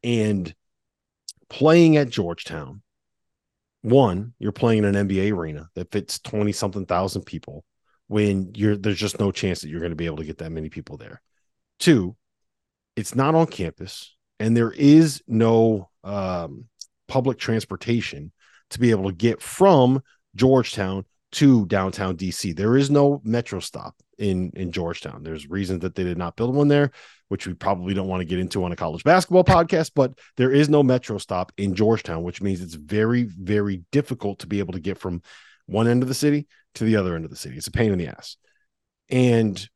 And 0.03 0.53
playing 1.47 1.97
at 1.97 2.09
Georgetown, 2.09 2.81
one, 3.83 4.33
you're 4.39 4.51
playing 4.51 4.83
in 4.83 4.95
an 4.95 5.07
NBA 5.07 5.31
arena 5.31 5.69
that 5.75 5.91
fits 5.91 6.17
20 6.17 6.51
something 6.51 6.87
thousand 6.87 7.25
people 7.25 7.63
when 8.07 8.51
you're 8.55 8.77
there's 8.77 8.99
just 8.99 9.19
no 9.19 9.31
chance 9.31 9.61
that 9.61 9.69
you're 9.69 9.79
going 9.79 9.91
to 9.91 9.95
be 9.95 10.05
able 10.05 10.17
to 10.17 10.25
get 10.25 10.37
that 10.39 10.51
many 10.51 10.69
people 10.69 10.97
there. 10.97 11.21
Two, 11.79 12.15
it's 12.95 13.15
not 13.15 13.35
on 13.35 13.47
campus, 13.47 14.15
and 14.39 14.55
there 14.55 14.71
is 14.71 15.21
no 15.27 15.89
um, 16.03 16.65
public 17.07 17.37
transportation 17.37 18.31
to 18.69 18.79
be 18.79 18.91
able 18.91 19.09
to 19.09 19.15
get 19.15 19.41
from 19.41 20.01
Georgetown 20.35 21.05
to 21.33 21.65
downtown 21.65 22.15
DC. 22.15 22.55
There 22.55 22.77
is 22.77 22.89
no 22.89 23.21
metro 23.23 23.59
stop 23.59 23.95
in 24.17 24.51
in 24.55 24.71
Georgetown. 24.71 25.23
There's 25.23 25.49
reasons 25.49 25.81
that 25.81 25.95
they 25.95 26.03
did 26.03 26.17
not 26.17 26.35
build 26.35 26.55
one 26.55 26.67
there, 26.67 26.91
which 27.27 27.47
we 27.47 27.53
probably 27.53 27.93
don't 27.93 28.07
want 28.07 28.21
to 28.21 28.25
get 28.25 28.39
into 28.39 28.63
on 28.63 28.71
a 28.71 28.75
college 28.75 29.03
basketball 29.03 29.43
podcast, 29.43 29.91
but 29.95 30.13
there 30.37 30.51
is 30.51 30.69
no 30.69 30.83
metro 30.83 31.17
stop 31.17 31.51
in 31.57 31.75
Georgetown, 31.75 32.23
which 32.23 32.41
means 32.41 32.61
it's 32.61 32.75
very 32.75 33.23
very 33.23 33.83
difficult 33.91 34.39
to 34.39 34.47
be 34.47 34.59
able 34.59 34.73
to 34.73 34.79
get 34.79 34.97
from 34.97 35.21
one 35.65 35.88
end 35.88 36.03
of 36.03 36.09
the 36.09 36.15
city 36.15 36.47
to 36.75 36.83
the 36.83 36.95
other 36.95 37.15
end 37.15 37.25
of 37.25 37.31
the 37.31 37.38
city. 37.38 37.57
It's 37.57 37.67
a 37.67 37.71
pain 37.71 37.91
in 37.91 37.97
the 37.97 38.07
ass. 38.07 38.38
And 39.09 39.67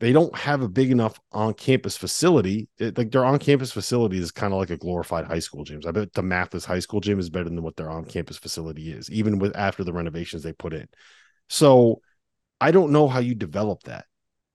they 0.00 0.12
don't 0.12 0.36
have 0.36 0.62
a 0.62 0.68
big 0.68 0.90
enough 0.90 1.18
on 1.32 1.54
campus 1.54 1.96
facility. 1.96 2.68
It, 2.78 2.96
like 2.96 3.10
their 3.10 3.24
on 3.24 3.38
campus 3.38 3.72
facility 3.72 4.18
is 4.18 4.30
kind 4.30 4.52
of 4.52 4.60
like 4.60 4.70
a 4.70 4.76
glorified 4.76 5.24
high 5.24 5.40
school 5.40 5.64
gym. 5.64 5.80
I 5.86 5.90
bet 5.90 6.12
the 6.12 6.22
Mathis 6.22 6.64
high 6.64 6.78
school 6.78 7.00
gym 7.00 7.18
is 7.18 7.30
better 7.30 7.48
than 7.48 7.62
what 7.62 7.76
their 7.76 7.90
on 7.90 8.04
campus 8.04 8.38
facility 8.38 8.92
is, 8.92 9.10
even 9.10 9.38
with 9.38 9.56
after 9.56 9.82
the 9.82 9.92
renovations 9.92 10.42
they 10.42 10.52
put 10.52 10.72
in. 10.72 10.88
So 11.48 12.00
I 12.60 12.70
don't 12.70 12.92
know 12.92 13.08
how 13.08 13.18
you 13.18 13.34
develop 13.34 13.82
that 13.84 14.04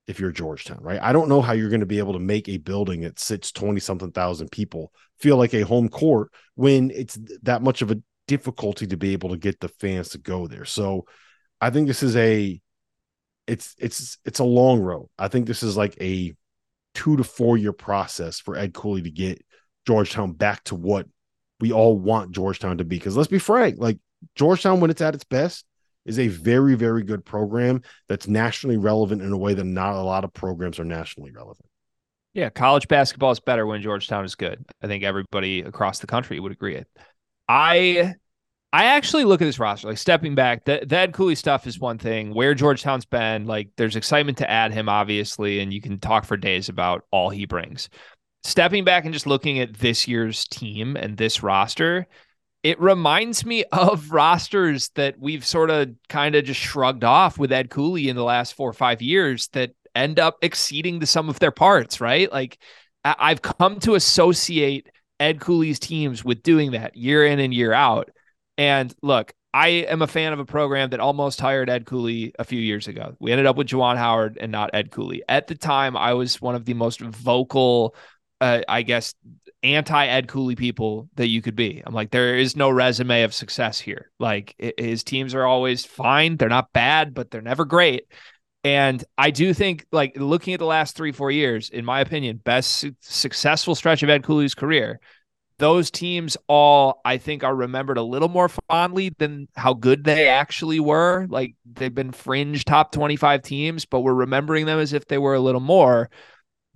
if 0.07 0.19
you're 0.19 0.31
Georgetown, 0.31 0.79
right? 0.81 1.01
I 1.01 1.13
don't 1.13 1.29
know 1.29 1.41
how 1.41 1.53
you're 1.53 1.69
going 1.69 1.79
to 1.81 1.85
be 1.85 1.99
able 1.99 2.13
to 2.13 2.19
make 2.19 2.47
a 2.47 2.57
building 2.57 3.01
that 3.01 3.19
sits 3.19 3.51
20 3.51 3.79
something 3.79 4.11
thousand 4.11 4.51
people 4.51 4.91
feel 5.19 5.37
like 5.37 5.53
a 5.53 5.61
home 5.61 5.89
court 5.89 6.31
when 6.55 6.91
it's 6.91 7.17
that 7.43 7.61
much 7.61 7.81
of 7.81 7.91
a 7.91 8.01
difficulty 8.27 8.87
to 8.87 8.97
be 8.97 9.13
able 9.13 9.29
to 9.29 9.37
get 9.37 9.59
the 9.59 9.67
fans 9.67 10.09
to 10.09 10.17
go 10.17 10.47
there. 10.47 10.65
So 10.65 11.05
I 11.59 11.69
think 11.69 11.87
this 11.87 12.03
is 12.03 12.15
a 12.15 12.59
it's 13.47 13.75
it's 13.77 14.17
it's 14.25 14.39
a 14.39 14.45
long 14.45 14.79
road. 14.79 15.09
I 15.17 15.27
think 15.27 15.47
this 15.47 15.63
is 15.63 15.75
like 15.75 15.95
a 16.01 16.33
two 16.93 17.17
to 17.17 17.23
four 17.23 17.57
year 17.57 17.73
process 17.73 18.39
for 18.39 18.55
Ed 18.55 18.73
Cooley 18.73 19.01
to 19.03 19.11
get 19.11 19.43
Georgetown 19.85 20.33
back 20.33 20.63
to 20.65 20.75
what 20.75 21.07
we 21.59 21.71
all 21.71 21.97
want 21.97 22.31
Georgetown 22.31 22.77
to 22.77 22.85
be. 22.85 22.97
Because 22.97 23.17
let's 23.17 23.29
be 23.29 23.39
frank, 23.39 23.77
like 23.79 23.99
Georgetown, 24.35 24.79
when 24.79 24.89
it's 24.89 25.01
at 25.01 25.15
its 25.15 25.23
best, 25.23 25.65
is 26.05 26.19
a 26.19 26.27
very, 26.27 26.75
very 26.75 27.03
good 27.03 27.23
program 27.25 27.81
that's 28.09 28.27
nationally 28.27 28.77
relevant 28.77 29.21
in 29.21 29.31
a 29.31 29.37
way 29.37 29.53
that 29.53 29.63
not 29.63 29.95
a 29.95 30.01
lot 30.01 30.23
of 30.23 30.33
programs 30.33 30.79
are 30.79 30.85
nationally 30.85 31.31
relevant. 31.31 31.65
Yeah, 32.33 32.49
college 32.49 32.87
basketball 32.87 33.31
is 33.31 33.39
better 33.39 33.65
when 33.65 33.81
Georgetown 33.81 34.25
is 34.25 34.35
good. 34.35 34.65
I 34.81 34.87
think 34.87 35.03
everybody 35.03 35.61
across 35.61 35.99
the 35.99 36.07
country 36.07 36.39
would 36.39 36.51
agree. 36.51 36.75
It. 36.75 36.87
I 37.47 38.15
I 38.73 38.85
actually 38.85 39.23
look 39.23 39.39
at 39.39 39.45
this 39.45 39.59
roster, 39.59 39.87
like 39.87 39.99
stepping 39.99 40.33
back, 40.33 40.65
the, 40.65 40.83
the 40.83 40.97
Ed 40.97 41.13
Cooley 41.13 41.35
stuff 41.35 41.67
is 41.67 41.79
one 41.79 41.99
thing. 41.99 42.33
Where 42.33 42.55
Georgetown's 42.55 43.05
been, 43.05 43.45
like, 43.45 43.69
there's 43.77 43.95
excitement 43.95 44.39
to 44.39 44.49
add 44.49 44.73
him, 44.73 44.89
obviously, 44.89 45.59
and 45.59 45.71
you 45.71 45.79
can 45.79 45.99
talk 45.99 46.25
for 46.25 46.37
days 46.37 46.69
about 46.69 47.05
all 47.11 47.29
he 47.29 47.45
brings. 47.45 47.87
Stepping 48.43 48.83
back 48.83 49.05
and 49.05 49.13
just 49.13 49.27
looking 49.27 49.59
at 49.59 49.75
this 49.75 50.07
year's 50.07 50.47
team 50.47 50.97
and 50.97 51.15
this 51.17 51.43
roster, 51.43 52.07
it 52.63 52.81
reminds 52.81 53.45
me 53.45 53.63
of 53.71 54.11
rosters 54.11 54.89
that 54.95 55.19
we've 55.19 55.45
sort 55.45 55.69
of 55.69 55.89
kind 56.09 56.33
of 56.33 56.43
just 56.43 56.59
shrugged 56.59 57.03
off 57.03 57.37
with 57.37 57.51
Ed 57.51 57.69
Cooley 57.69 58.09
in 58.09 58.15
the 58.15 58.23
last 58.23 58.55
four 58.55 58.67
or 58.67 58.73
five 58.73 59.03
years 59.03 59.49
that 59.49 59.75
end 59.93 60.19
up 60.19 60.37
exceeding 60.41 60.97
the 60.97 61.05
sum 61.05 61.29
of 61.29 61.37
their 61.37 61.51
parts, 61.51 62.01
right? 62.01 62.31
Like, 62.31 62.57
I've 63.05 63.43
come 63.43 63.79
to 63.81 63.93
associate 63.93 64.89
Ed 65.23 65.39
Cooley's 65.39 65.79
teams 65.79 66.23
with 66.23 66.43
doing 66.43 66.71
that 66.71 66.97
year 66.97 67.25
in 67.25 67.39
and 67.39 67.53
year 67.53 67.71
out. 67.71 68.09
And 68.57 68.93
look, 69.01 69.33
I 69.53 69.69
am 69.69 70.01
a 70.01 70.07
fan 70.07 70.33
of 70.33 70.39
a 70.39 70.45
program 70.45 70.89
that 70.89 70.99
almost 70.99 71.39
hired 71.39 71.69
Ed 71.69 71.85
Cooley 71.85 72.33
a 72.37 72.43
few 72.43 72.59
years 72.59 72.89
ago. 72.89 73.15
We 73.19 73.31
ended 73.31 73.45
up 73.45 73.55
with 73.55 73.67
Juwan 73.67 73.95
Howard 73.95 74.37
and 74.41 74.51
not 74.51 74.71
Ed 74.73 74.91
Cooley. 74.91 75.23
At 75.29 75.47
the 75.47 75.55
time, 75.55 75.95
I 75.95 76.13
was 76.13 76.41
one 76.41 76.55
of 76.55 76.65
the 76.65 76.73
most 76.73 76.99
vocal, 76.99 77.95
uh, 78.41 78.63
I 78.67 78.81
guess, 78.81 79.13
anti 79.63 80.07
Ed 80.07 80.27
Cooley 80.27 80.55
people 80.55 81.07
that 81.15 81.27
you 81.27 81.41
could 81.41 81.55
be. 81.55 81.81
I'm 81.85 81.93
like, 81.93 82.11
there 82.11 82.35
is 82.35 82.57
no 82.57 82.69
resume 82.69 83.23
of 83.23 83.33
success 83.33 83.79
here. 83.79 84.11
Like 84.19 84.55
his 84.77 85.05
teams 85.05 85.33
are 85.33 85.45
always 85.45 85.85
fine. 85.85 86.35
They're 86.35 86.49
not 86.49 86.73
bad, 86.73 87.13
but 87.13 87.31
they're 87.31 87.41
never 87.41 87.63
great. 87.63 88.07
And 88.63 89.03
I 89.17 89.31
do 89.31 89.53
think, 89.53 89.85
like 89.91 90.17
looking 90.17 90.53
at 90.53 90.59
the 90.59 90.65
last 90.65 90.95
three, 90.95 91.11
four 91.11 91.31
years, 91.31 91.69
in 91.69 91.83
my 91.83 91.99
opinion, 91.99 92.37
best 92.37 92.71
su- 92.71 92.95
successful 93.01 93.75
stretch 93.75 94.03
of 94.03 94.09
Ed 94.09 94.23
Cooley's 94.23 94.55
career. 94.55 94.99
Those 95.59 95.91
teams 95.91 96.37
all, 96.47 97.01
I 97.05 97.17
think, 97.17 97.43
are 97.43 97.55
remembered 97.55 97.97
a 97.97 98.03
little 98.03 98.29
more 98.29 98.49
fondly 98.69 99.13
than 99.17 99.47
how 99.55 99.73
good 99.73 100.03
they 100.03 100.27
actually 100.27 100.79
were. 100.79 101.27
Like 101.29 101.55
they've 101.65 101.93
been 101.93 102.11
fringe 102.11 102.65
top 102.65 102.91
25 102.91 103.41
teams, 103.43 103.85
but 103.85 103.99
we're 103.99 104.13
remembering 104.13 104.65
them 104.65 104.79
as 104.79 104.93
if 104.93 105.07
they 105.07 105.17
were 105.17 105.35
a 105.35 105.39
little 105.39 105.61
more. 105.61 106.09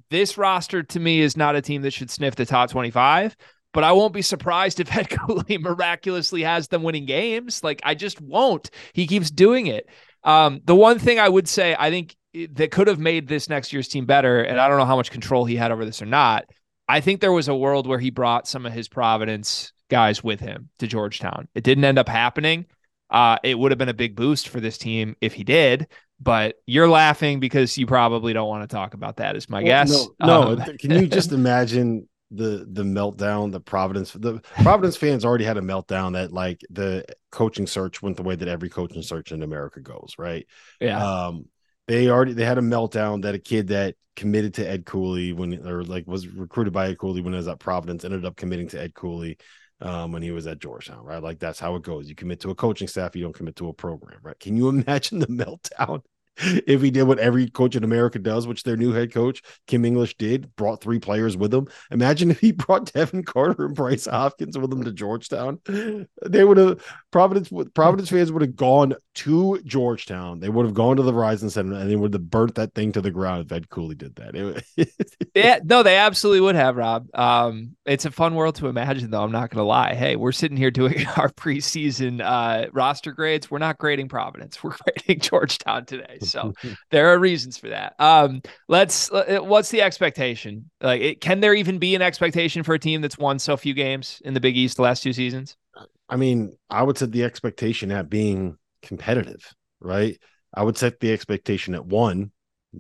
This 0.10 0.38
roster 0.38 0.84
to 0.84 1.00
me 1.00 1.22
is 1.22 1.36
not 1.36 1.56
a 1.56 1.62
team 1.62 1.82
that 1.82 1.92
should 1.92 2.10
sniff 2.12 2.36
the 2.36 2.46
top 2.46 2.70
25, 2.70 3.36
but 3.74 3.84
I 3.84 3.92
won't 3.94 4.14
be 4.14 4.22
surprised 4.22 4.80
if 4.80 4.96
Ed 4.96 5.10
Cooley 5.26 5.58
miraculously 5.58 6.44
has 6.44 6.68
them 6.68 6.84
winning 6.84 7.06
games. 7.06 7.64
Like 7.64 7.82
I 7.84 7.96
just 7.96 8.22
won't. 8.22 8.70
He 8.94 9.08
keeps 9.08 9.32
doing 9.32 9.68
it. 9.68 9.90
Um, 10.28 10.60
the 10.66 10.76
one 10.76 11.00
thing 11.00 11.20
I 11.20 11.30
would 11.30 11.48
say, 11.48 11.76
I 11.80 11.90
think 11.90 12.16
that 12.52 12.70
could 12.70 12.88
have 12.88 13.00
made 13.00 13.28
this 13.28 13.50
next 13.50 13.72
year's 13.72 13.88
team 13.88 14.06
better, 14.06 14.42
and 14.42 14.60
I 14.60 14.68
don't 14.68 14.78
know 14.78 14.86
how 14.86 14.98
much 14.98 15.10
control 15.10 15.46
he 15.46 15.56
had 15.56 15.72
over 15.72 15.86
this 15.86 16.02
or 16.02 16.06
not. 16.06 16.46
I 16.88 17.00
think 17.00 17.22
there 17.22 17.32
was 17.32 17.48
a 17.48 17.56
world 17.56 17.88
where 17.88 17.98
he 17.98 18.10
brought 18.12 18.48
some 18.48 18.66
of 18.66 18.74
his 18.74 18.90
Providence 18.90 19.72
guys 19.90 20.24
with 20.24 20.42
him 20.42 20.70
to 20.80 20.88
Georgetown. 20.88 21.48
It 21.56 21.64
didn't 21.64 21.86
end 21.86 21.98
up 21.98 22.10
happening. 22.10 22.66
Uh, 23.10 23.38
it 23.42 23.58
would 23.58 23.72
have 23.72 23.78
been 23.78 23.90
a 23.90 23.94
big 23.94 24.18
boost 24.18 24.50
for 24.50 24.60
this 24.60 24.78
team 24.78 25.16
if 25.22 25.34
he 25.34 25.46
did, 25.46 25.88
but 26.20 26.56
you're 26.66 26.90
laughing 26.90 27.40
because 27.40 27.78
you 27.78 27.88
probably 27.88 28.34
don't 28.34 28.50
want 28.50 28.70
to 28.70 28.74
talk 28.74 28.94
about 28.94 29.18
that, 29.18 29.38
is 29.38 29.50
my 29.50 29.60
well, 29.60 29.66
guess. 29.66 30.08
No, 30.20 30.56
no. 30.56 30.62
Um, 30.62 30.78
can 30.78 30.92
you 30.92 31.08
just 31.08 31.32
imagine 31.32 32.10
the 32.32 32.68
the 32.70 32.84
meltdown 32.84 33.52
the 33.52 33.60
providence 33.60 34.12
the 34.12 34.40
providence 34.62 34.98
fans 34.98 35.24
already 35.24 35.46
had 35.46 35.58
a 35.58 35.62
meltdown 35.62 36.14
that 36.14 36.34
like 36.34 36.62
the 36.70 37.06
coaching 37.32 37.66
search 37.66 38.02
went 38.02 38.18
the 38.18 38.24
way 38.24 38.36
that 38.36 38.50
every 38.50 38.70
coaching 38.70 39.02
search 39.02 39.32
in 39.32 39.44
america 39.44 39.80
goes 39.80 40.16
right 40.18 40.46
yeah 40.82 41.02
um 41.02 41.46
they 41.88 42.10
already 42.10 42.34
they 42.34 42.44
had 42.44 42.58
a 42.58 42.62
meltdown 42.62 43.22
that 43.22 43.36
a 43.36 43.40
kid 43.40 43.68
that 43.68 43.96
committed 44.18 44.56
to 44.56 44.70
ed 44.70 44.86
cooley 44.86 45.32
when 45.32 45.66
or 45.66 45.84
like 45.84 46.06
was 46.06 46.28
recruited 46.28 46.74
by 46.74 46.90
ed 46.90 46.98
cooley 46.98 47.22
when 47.22 47.32
he 47.32 47.38
was 47.38 47.48
at 47.48 47.60
providence 47.60 48.04
ended 48.04 48.26
up 48.26 48.36
committing 48.36 48.68
to 48.68 48.82
ed 48.82 48.94
cooley 48.94 49.38
um, 49.80 50.12
when 50.12 50.24
he 50.24 50.32
was 50.32 50.48
at 50.48 50.58
Georgetown, 50.58 51.06
right? 51.06 51.22
Like 51.22 51.38
that's 51.38 51.60
how 51.60 51.76
it 51.76 51.84
goes. 51.84 52.10
You 52.10 52.16
commit 52.16 52.40
to 52.40 52.50
a 52.50 52.56
coaching 52.56 52.88
staff, 52.88 53.16
you 53.16 53.22
don't 53.22 53.36
commit 53.36 53.56
to 53.58 53.70
a 53.70 53.74
program, 53.74 54.20
right? 54.24 54.40
Can 54.40 54.58
you 54.58 54.70
imagine 54.70 55.20
the 55.20 55.28
meltdown 55.28 56.02
if 56.68 56.82
he 56.82 56.92
did 56.92 57.04
what 57.04 57.20
every 57.20 57.50
coach 57.50 57.76
in 57.76 57.84
America 57.84 58.20
does, 58.20 58.48
which 58.48 58.64
their 58.64 58.78
new 58.78 58.92
head 58.92 59.14
coach 59.14 59.42
Kim 59.66 59.86
English 59.86 60.18
did, 60.18 60.56
brought 60.56 60.82
three 60.82 61.00
players 61.00 61.36
with 61.36 61.54
him. 61.54 61.68
Imagine 61.92 62.32
if 62.32 62.40
he 62.40 62.52
brought 62.52 62.92
Devin 62.94 63.24
Carter 63.24 63.66
and 63.66 63.76
Bryce 63.76 64.06
Hopkins 64.06 64.58
with 64.58 64.72
him 64.72 64.84
to 64.84 64.92
Georgetown. 64.92 65.60
They 66.26 66.44
would 66.44 66.58
have 66.58 66.84
Providence 67.12 67.52
Providence 67.74 68.10
fans 68.10 68.32
would 68.32 68.42
have 68.42 68.56
gone 68.56 68.96
to 69.18 69.60
Georgetown. 69.66 70.40
They 70.40 70.50
would 70.50 70.66
have 70.66 70.76
gone 70.76 70.98
to 70.98 71.04
the 71.04 71.12
Verizon 71.12 71.50
Center 71.50 71.74
and 71.74 71.90
they 71.90 71.96
would 71.96 72.14
have 72.14 72.30
burnt 72.30 72.54
that 72.56 72.76
thing 72.76 72.92
to 72.92 73.02
the 73.02 73.10
ground 73.10 73.46
if 73.46 73.52
Ed 73.52 73.70
Cooley 73.70 73.96
did 73.96 74.16
that. 74.18 74.64
yeah, 75.36 75.60
no, 75.64 75.82
they 75.82 75.98
absolutely 75.98 76.42
would 76.42 76.56
have, 76.56 76.76
Rob. 76.76 77.08
Um, 77.16 77.76
it's 77.86 78.06
a 78.06 78.12
fun 78.12 78.36
world 78.36 78.56
to 78.56 78.68
imagine, 78.68 79.10
though. 79.10 79.24
I'm 79.24 79.32
not 79.32 79.50
going 79.50 79.58
to 79.58 79.68
lie. 79.68 79.96
Hey, 79.96 80.16
we're 80.16 80.32
sitting 80.32 80.56
here 80.56 80.70
doing 80.70 81.08
our 81.18 81.30
preseason 81.30 82.22
uh, 82.24 82.70
roster 82.74 83.12
grades. 83.12 83.50
We're 83.50 83.58
not 83.58 83.80
grading 83.80 84.10
Providence. 84.10 84.64
We're 84.64 84.76
grading 84.84 85.22
Georgetown 85.22 85.86
today. 85.86 86.20
So 86.22 86.54
there 86.92 87.12
are 87.12 87.18
reasons 87.18 87.58
for 87.58 87.70
that. 87.70 87.96
Um, 88.00 88.44
let's. 88.68 89.12
Uh, 89.12 89.40
what's 89.42 89.70
the 89.70 89.82
expectation? 89.82 90.70
Like, 90.80 91.02
it, 91.02 91.22
can 91.22 91.40
there 91.40 91.56
even 91.56 91.80
be 91.80 91.96
an 91.96 92.04
expectation 92.04 92.62
for 92.62 92.76
a 92.76 92.80
team 92.80 93.02
that's 93.02 93.18
won 93.18 93.40
so 93.40 93.58
few 93.58 93.74
games 93.74 94.22
in 94.24 94.34
the 94.36 94.40
Big 94.40 94.56
East 94.56 94.78
the 94.78 94.84
last 94.84 95.02
two 95.02 95.14
seasons? 95.14 95.58
I 96.10 96.16
mean, 96.16 96.58
I 96.70 96.84
would 96.84 96.98
set 96.98 97.12
the 97.12 97.24
expectation 97.24 97.92
at 97.92 98.10
being 98.10 98.58
competitive, 98.82 99.54
right? 99.80 100.18
I 100.54 100.64
would 100.64 100.78
set 100.78 101.00
the 101.00 101.14
expectation 101.14 101.76
at 101.76 101.86
one 101.86 102.32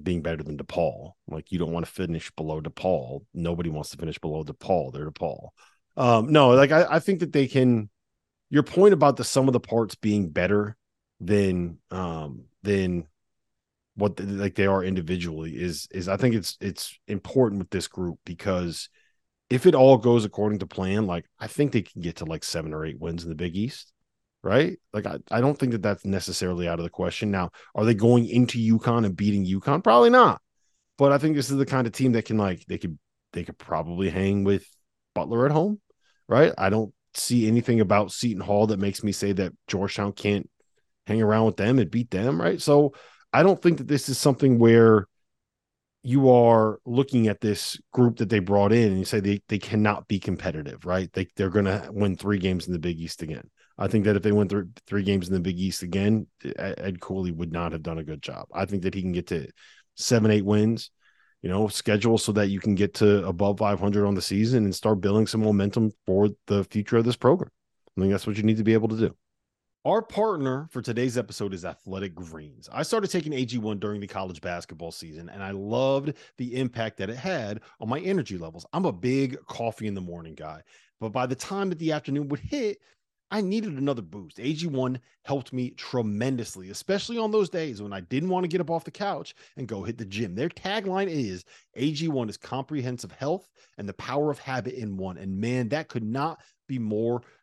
being 0.03 0.21
better 0.21 0.43
than 0.43 0.57
DePaul. 0.57 1.13
Like 1.27 1.51
you 1.51 1.59
don't 1.59 1.71
want 1.71 1.85
to 1.85 1.91
finish 1.91 2.31
below 2.31 2.61
DePaul. 2.61 3.21
Nobody 3.33 3.69
wants 3.69 3.89
to 3.91 3.97
finish 3.97 4.17
below 4.19 4.43
DePaul. 4.43 4.93
They're 4.93 5.11
DePaul. 5.11 5.49
Um, 5.95 6.31
no, 6.31 6.49
like 6.49 6.71
I, 6.71 6.85
I 6.89 6.99
think 6.99 7.19
that 7.19 7.33
they 7.33 7.47
can. 7.47 7.89
Your 8.49 8.63
point 8.63 8.93
about 8.93 9.17
the 9.17 9.25
sum 9.25 9.47
of 9.47 9.53
the 9.53 9.59
parts 9.59 9.95
being 9.95 10.29
better 10.29 10.77
than 11.19 11.79
um 11.91 12.45
than 12.63 13.07
what 13.95 14.15
the, 14.15 14.23
like 14.23 14.55
they 14.55 14.67
are 14.67 14.83
individually 14.83 15.51
is 15.51 15.87
is 15.91 16.07
I 16.07 16.15
think 16.17 16.35
it's 16.35 16.57
it's 16.61 16.97
important 17.07 17.59
with 17.59 17.71
this 17.71 17.87
group 17.87 18.19
because 18.25 18.89
if 19.49 19.65
it 19.65 19.75
all 19.75 19.97
goes 19.97 20.23
according 20.23 20.59
to 20.59 20.67
plan, 20.67 21.07
like 21.07 21.25
I 21.39 21.47
think 21.47 21.71
they 21.71 21.81
can 21.81 22.01
get 22.01 22.17
to 22.17 22.25
like 22.25 22.43
seven 22.43 22.73
or 22.73 22.85
eight 22.85 22.99
wins 22.99 23.23
in 23.23 23.29
the 23.29 23.35
Big 23.35 23.55
East, 23.55 23.91
right? 24.47 24.79
Like 24.93 25.05
I, 25.05 25.17
I 25.29 25.41
don't 25.41 25.59
think 25.59 25.73
that 25.73 25.81
that's 25.81 26.05
necessarily 26.05 26.69
out 26.69 26.79
of 26.79 26.85
the 26.85 26.89
question. 26.89 27.31
Now, 27.31 27.49
are 27.75 27.83
they 27.83 27.93
going 27.93 28.29
into 28.29 28.57
UConn 28.57 29.05
and 29.05 29.13
beating 29.15 29.45
UConn? 29.45 29.83
Probably 29.83 30.09
not. 30.09 30.41
But 30.97 31.11
I 31.11 31.17
think 31.17 31.35
this 31.35 31.51
is 31.51 31.57
the 31.57 31.65
kind 31.65 31.85
of 31.85 31.91
team 31.91 32.13
that 32.13 32.23
can 32.23 32.37
like 32.37 32.65
they 32.65 32.77
could 32.77 32.97
they 33.33 33.43
could 33.43 33.57
probably 33.57 34.09
hang 34.09 34.45
with 34.45 34.65
Butler 35.13 35.45
at 35.45 35.51
home, 35.51 35.81
right? 36.29 36.53
I 36.57 36.69
don't 36.69 36.93
see 37.13 37.45
anything 37.45 37.81
about 37.81 38.13
Seton 38.13 38.41
Hall 38.41 38.67
that 38.67 38.79
makes 38.79 39.03
me 39.03 39.11
say 39.11 39.33
that 39.33 39.51
Georgetown 39.67 40.13
can't 40.13 40.49
hang 41.05 41.21
around 41.21 41.45
with 41.45 41.57
them 41.57 41.77
and 41.77 41.91
beat 41.91 42.09
them, 42.09 42.39
right? 42.39 42.61
So 42.61 42.93
I 43.33 43.43
don't 43.43 43.61
think 43.61 43.79
that 43.79 43.87
this 43.89 44.07
is 44.07 44.17
something 44.17 44.59
where 44.59 45.07
you 46.03 46.31
are 46.31 46.79
looking 46.85 47.27
at 47.27 47.41
this 47.41 47.77
group 47.91 48.17
that 48.17 48.29
they 48.29 48.39
brought 48.39 48.71
in 48.71 48.91
and 48.91 48.99
you 48.99 49.03
say 49.03 49.19
they, 49.19 49.41
they 49.49 49.59
cannot 49.59 50.07
be 50.07 50.19
competitive, 50.19 50.85
right? 50.85 51.11
They, 51.11 51.27
they're 51.35 51.49
to 51.49 51.89
win 51.91 52.15
three 52.15 52.37
games 52.37 52.65
in 52.65 52.71
the 52.71 52.79
Big 52.79 52.97
East 52.97 53.21
again. 53.21 53.49
I 53.77 53.87
think 53.87 54.05
that 54.05 54.15
if 54.15 54.23
they 54.23 54.31
went 54.31 54.49
through 54.49 54.69
three 54.87 55.03
games 55.03 55.27
in 55.27 55.33
the 55.33 55.39
Big 55.39 55.59
East 55.59 55.83
again, 55.83 56.27
Ed 56.57 56.99
Cooley 56.99 57.31
would 57.31 57.51
not 57.51 57.71
have 57.73 57.83
done 57.83 57.99
a 57.99 58.03
good 58.03 58.21
job. 58.21 58.47
I 58.51 58.65
think 58.65 58.83
that 58.83 58.93
he 58.93 59.01
can 59.01 59.11
get 59.11 59.27
to 59.27 59.47
seven, 59.95 60.31
eight 60.31 60.45
wins, 60.45 60.89
you 61.41 61.49
know, 61.49 61.67
schedule 61.67 62.17
so 62.17 62.31
that 62.33 62.49
you 62.49 62.59
can 62.59 62.75
get 62.75 62.95
to 62.95 63.25
above 63.27 63.59
500 63.59 64.05
on 64.05 64.15
the 64.15 64.21
season 64.21 64.65
and 64.65 64.73
start 64.73 65.01
building 65.01 65.27
some 65.27 65.41
momentum 65.41 65.91
for 66.05 66.29
the 66.47 66.63
future 66.63 66.97
of 66.97 67.05
this 67.05 67.15
program. 67.15 67.51
I 67.95 68.01
think 68.01 68.11
that's 68.11 68.25
what 68.25 68.37
you 68.37 68.43
need 68.43 68.57
to 68.57 68.63
be 68.63 68.73
able 68.73 68.89
to 68.89 68.97
do. 68.97 69.15
Our 69.85 70.01
partner 70.01 70.67
for 70.71 70.81
today's 70.81 71.17
episode 71.17 71.53
is 71.53 71.63
Athletic 71.63 72.13
Greens. 72.13 72.67
I 72.73 72.83
started 72.83 73.09
taking 73.09 73.31
AG1 73.31 73.79
during 73.79 74.01
the 74.01 74.07
college 74.07 74.41
basketball 74.41 74.91
season, 74.91 75.29
and 75.29 75.41
I 75.41 75.51
loved 75.51 76.13
the 76.37 76.55
impact 76.55 76.97
that 76.97 77.09
it 77.09 77.15
had 77.15 77.61
on 77.79 77.87
my 77.87 77.99
energy 77.99 78.37
levels. 78.37 78.65
I'm 78.73 78.85
a 78.85 78.91
big 78.91 79.37
coffee 79.45 79.87
in 79.87 79.93
the 79.93 80.01
morning 80.01 80.35
guy, 80.35 80.63
but 80.99 81.09
by 81.09 81.25
the 81.25 81.35
time 81.35 81.69
that 81.69 81.79
the 81.79 81.93
afternoon 81.93 82.27
would 82.27 82.41
hit, 82.41 82.79
I 83.29 83.41
needed 83.41 83.73
another 83.73 84.01
boost. 84.01 84.37
AG1 84.37 84.99
helped 85.23 85.51
me 85.51 85.71
tremendously, 85.71 86.69
especially 86.69 87.17
on 87.17 87.31
those 87.31 87.49
days 87.49 87.81
when 87.81 87.91
I 87.91 87.99
didn't 87.99 88.29
want 88.29 88.45
to 88.45 88.47
get 88.47 88.61
up 88.61 88.69
off 88.69 88.85
the 88.85 88.91
couch 88.91 89.35
and 89.57 89.67
go 89.67 89.83
hit 89.83 89.97
the 89.97 90.05
gym. 90.05 90.33
Their 90.33 90.49
tagline 90.49 91.09
is 91.09 91.43
AG1 91.77 92.29
is 92.29 92.37
comprehensive 92.37 93.11
health 93.11 93.49
and 93.77 93.87
the 93.87 93.93
power 93.93 94.31
of 94.31 94.39
habit 94.39 94.75
in 94.75 94.95
one. 94.95 95.17
And 95.17 95.39
man, 95.39 95.69
that 95.69 95.89
could 95.89 96.03
not 96.03 96.39
be 96.67 96.79
more 96.79 97.21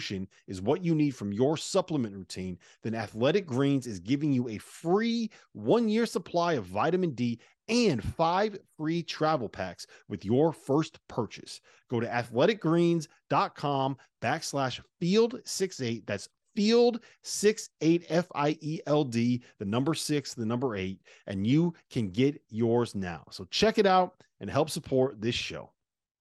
is 0.00 0.62
what 0.62 0.84
you 0.84 0.94
need 0.94 1.14
from 1.14 1.32
your 1.32 1.56
supplement 1.56 2.14
routine, 2.14 2.58
then 2.82 2.94
Athletic 2.94 3.46
Greens 3.46 3.86
is 3.86 4.00
giving 4.00 4.32
you 4.32 4.48
a 4.48 4.58
free 4.58 5.30
one 5.52 5.88
year 5.88 6.06
supply 6.06 6.54
of 6.54 6.64
vitamin 6.64 7.10
D 7.10 7.38
and 7.68 8.02
five 8.02 8.58
free 8.76 9.02
travel 9.02 9.48
packs 9.48 9.86
with 10.08 10.24
your 10.24 10.52
first 10.52 10.98
purchase. 11.08 11.60
Go 11.88 12.00
to 12.00 12.06
athleticgreens.com 12.06 13.96
backslash 14.22 14.80
field68. 15.00 16.06
That's 16.06 16.28
field 16.54 17.00
six 17.22 17.70
eight 17.80 18.04
F 18.08 18.26
I 18.34 18.58
E 18.60 18.80
L 18.86 19.04
D, 19.04 19.42
the 19.58 19.64
number 19.64 19.94
six, 19.94 20.34
the 20.34 20.46
number 20.46 20.76
eight, 20.76 21.00
and 21.26 21.46
you 21.46 21.74
can 21.90 22.10
get 22.10 22.40
yours 22.50 22.94
now. 22.94 23.24
So 23.30 23.44
check 23.50 23.78
it 23.78 23.86
out 23.86 24.14
and 24.40 24.50
help 24.50 24.70
support 24.70 25.20
this 25.20 25.34
show. 25.34 25.70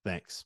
Thanks. 0.06 0.46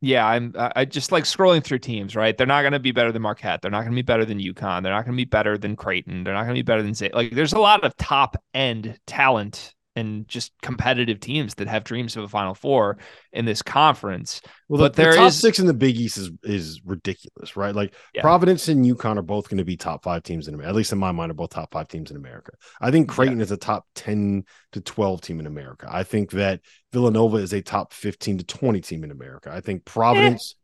yeah, 0.00 0.26
I'm. 0.26 0.54
I 0.56 0.84
just 0.84 1.10
like 1.10 1.24
scrolling 1.24 1.62
through 1.62 1.80
teams. 1.80 2.14
Right, 2.14 2.36
they're 2.36 2.46
not 2.46 2.62
going 2.62 2.72
to 2.72 2.78
be 2.78 2.92
better 2.92 3.10
than 3.10 3.22
Marquette. 3.22 3.62
They're 3.62 3.70
not 3.70 3.80
going 3.80 3.92
to 3.92 3.96
be 3.96 4.02
better 4.02 4.24
than 4.24 4.38
UConn. 4.38 4.82
They're 4.82 4.92
not 4.92 5.04
going 5.04 5.16
to 5.16 5.20
be 5.20 5.24
better 5.24 5.58
than 5.58 5.76
Creighton. 5.76 6.24
They're 6.24 6.34
not 6.34 6.42
going 6.42 6.54
to 6.54 6.58
be 6.58 6.62
better 6.62 6.82
than 6.82 6.94
Zay. 6.94 7.10
Like, 7.12 7.32
there's 7.32 7.52
a 7.52 7.58
lot 7.58 7.84
of 7.84 7.96
top 7.96 8.36
end 8.54 8.98
talent 9.06 9.74
and 9.98 10.26
just 10.28 10.52
competitive 10.62 11.20
teams 11.20 11.54
that 11.56 11.68
have 11.68 11.84
dreams 11.84 12.16
of 12.16 12.24
a 12.24 12.28
Final 12.28 12.54
Four 12.54 12.98
in 13.32 13.44
this 13.44 13.62
conference. 13.62 14.40
Well, 14.68 14.80
but 14.80 14.94
the, 14.94 15.02
there 15.02 15.12
the 15.12 15.18
top 15.18 15.28
is, 15.28 15.40
six 15.40 15.58
in 15.58 15.66
the 15.66 15.74
Big 15.74 15.96
East 15.96 16.16
is 16.16 16.30
is 16.42 16.80
ridiculous, 16.84 17.56
right? 17.56 17.74
Like 17.74 17.94
yeah. 18.14 18.22
Providence 18.22 18.68
and 18.68 18.84
UConn 18.84 19.18
are 19.18 19.22
both 19.22 19.48
going 19.48 19.58
to 19.58 19.64
be 19.64 19.76
top 19.76 20.02
five 20.02 20.22
teams 20.22 20.48
in 20.48 20.54
America. 20.54 20.70
At 20.70 20.76
least 20.76 20.92
in 20.92 20.98
my 20.98 21.12
mind, 21.12 21.30
are 21.30 21.34
both 21.34 21.50
top 21.50 21.72
five 21.72 21.88
teams 21.88 22.10
in 22.10 22.16
America. 22.16 22.52
I 22.80 22.90
think 22.90 23.08
Creighton 23.08 23.38
yeah. 23.38 23.44
is 23.44 23.50
a 23.50 23.56
top 23.56 23.86
ten 23.94 24.44
to 24.72 24.80
twelve 24.80 25.20
team 25.20 25.40
in 25.40 25.46
America. 25.46 25.86
I 25.90 26.04
think 26.04 26.30
that 26.32 26.60
Villanova 26.92 27.38
is 27.38 27.52
a 27.52 27.60
top 27.60 27.92
fifteen 27.92 28.38
to 28.38 28.44
twenty 28.44 28.80
team 28.80 29.04
in 29.04 29.10
America. 29.10 29.50
I 29.52 29.60
think 29.60 29.84
Providence. 29.84 30.54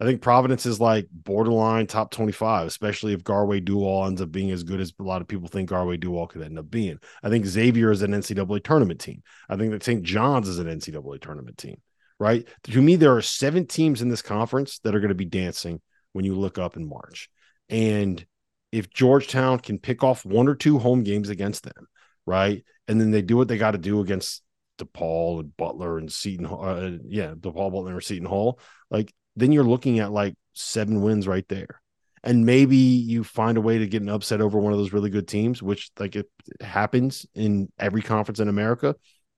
I 0.00 0.04
think 0.04 0.22
Providence 0.22 0.64
is 0.64 0.80
like 0.80 1.08
borderline 1.10 1.88
top 1.88 2.12
25, 2.12 2.68
especially 2.68 3.14
if 3.14 3.24
Garwey 3.24 3.64
Dual 3.64 4.06
ends 4.06 4.22
up 4.22 4.30
being 4.30 4.52
as 4.52 4.62
good 4.62 4.80
as 4.80 4.92
a 4.98 5.02
lot 5.02 5.20
of 5.20 5.28
people 5.28 5.48
think 5.48 5.70
Garwey 5.70 5.98
Dual 5.98 6.28
could 6.28 6.42
end 6.42 6.58
up 6.58 6.70
being. 6.70 6.98
I 7.22 7.30
think 7.30 7.46
Xavier 7.46 7.90
is 7.90 8.02
an 8.02 8.12
NCAA 8.12 8.62
tournament 8.62 9.00
team. 9.00 9.22
I 9.48 9.56
think 9.56 9.72
that 9.72 9.82
St. 9.82 10.04
John's 10.04 10.48
is 10.48 10.60
an 10.60 10.68
NCAA 10.68 11.20
tournament 11.20 11.58
team, 11.58 11.80
right? 12.20 12.46
To 12.64 12.80
me, 12.80 12.94
there 12.94 13.16
are 13.16 13.22
seven 13.22 13.66
teams 13.66 14.00
in 14.00 14.08
this 14.08 14.22
conference 14.22 14.78
that 14.80 14.94
are 14.94 15.00
going 15.00 15.08
to 15.08 15.16
be 15.16 15.24
dancing 15.24 15.80
when 16.12 16.24
you 16.24 16.36
look 16.36 16.58
up 16.58 16.76
in 16.76 16.88
March. 16.88 17.28
And 17.68 18.24
if 18.70 18.92
Georgetown 18.92 19.58
can 19.58 19.78
pick 19.78 20.04
off 20.04 20.24
one 20.24 20.46
or 20.46 20.54
two 20.54 20.78
home 20.78 21.02
games 21.02 21.28
against 21.28 21.64
them, 21.64 21.88
right? 22.24 22.64
And 22.86 23.00
then 23.00 23.10
they 23.10 23.22
do 23.22 23.36
what 23.36 23.48
they 23.48 23.58
got 23.58 23.72
to 23.72 23.78
do 23.78 24.00
against 24.00 24.42
DePaul 24.78 25.40
and 25.40 25.56
Butler 25.56 25.98
and 25.98 26.10
Seton, 26.10 26.46
uh, 26.46 26.98
yeah, 27.04 27.34
DePaul, 27.34 27.72
Butler, 27.72 27.96
or 27.96 28.00
Seton 28.00 28.26
Hall. 28.26 28.60
Like 28.90 29.12
then 29.38 29.52
you're 29.52 29.64
looking 29.64 29.98
at 29.98 30.12
like 30.12 30.34
seven 30.54 31.02
wins 31.02 31.26
right 31.26 31.46
there. 31.48 31.80
And 32.24 32.44
maybe 32.44 32.76
you 32.76 33.22
find 33.22 33.56
a 33.56 33.60
way 33.60 33.78
to 33.78 33.86
get 33.86 34.02
an 34.02 34.08
upset 34.08 34.40
over 34.40 34.58
one 34.58 34.72
of 34.72 34.78
those 34.78 34.92
really 34.92 35.10
good 35.10 35.28
teams, 35.28 35.62
which 35.62 35.90
like 35.98 36.16
it 36.16 36.26
happens 36.60 37.24
in 37.34 37.70
every 37.78 38.02
conference 38.02 38.40
in 38.40 38.48
America. 38.48 38.96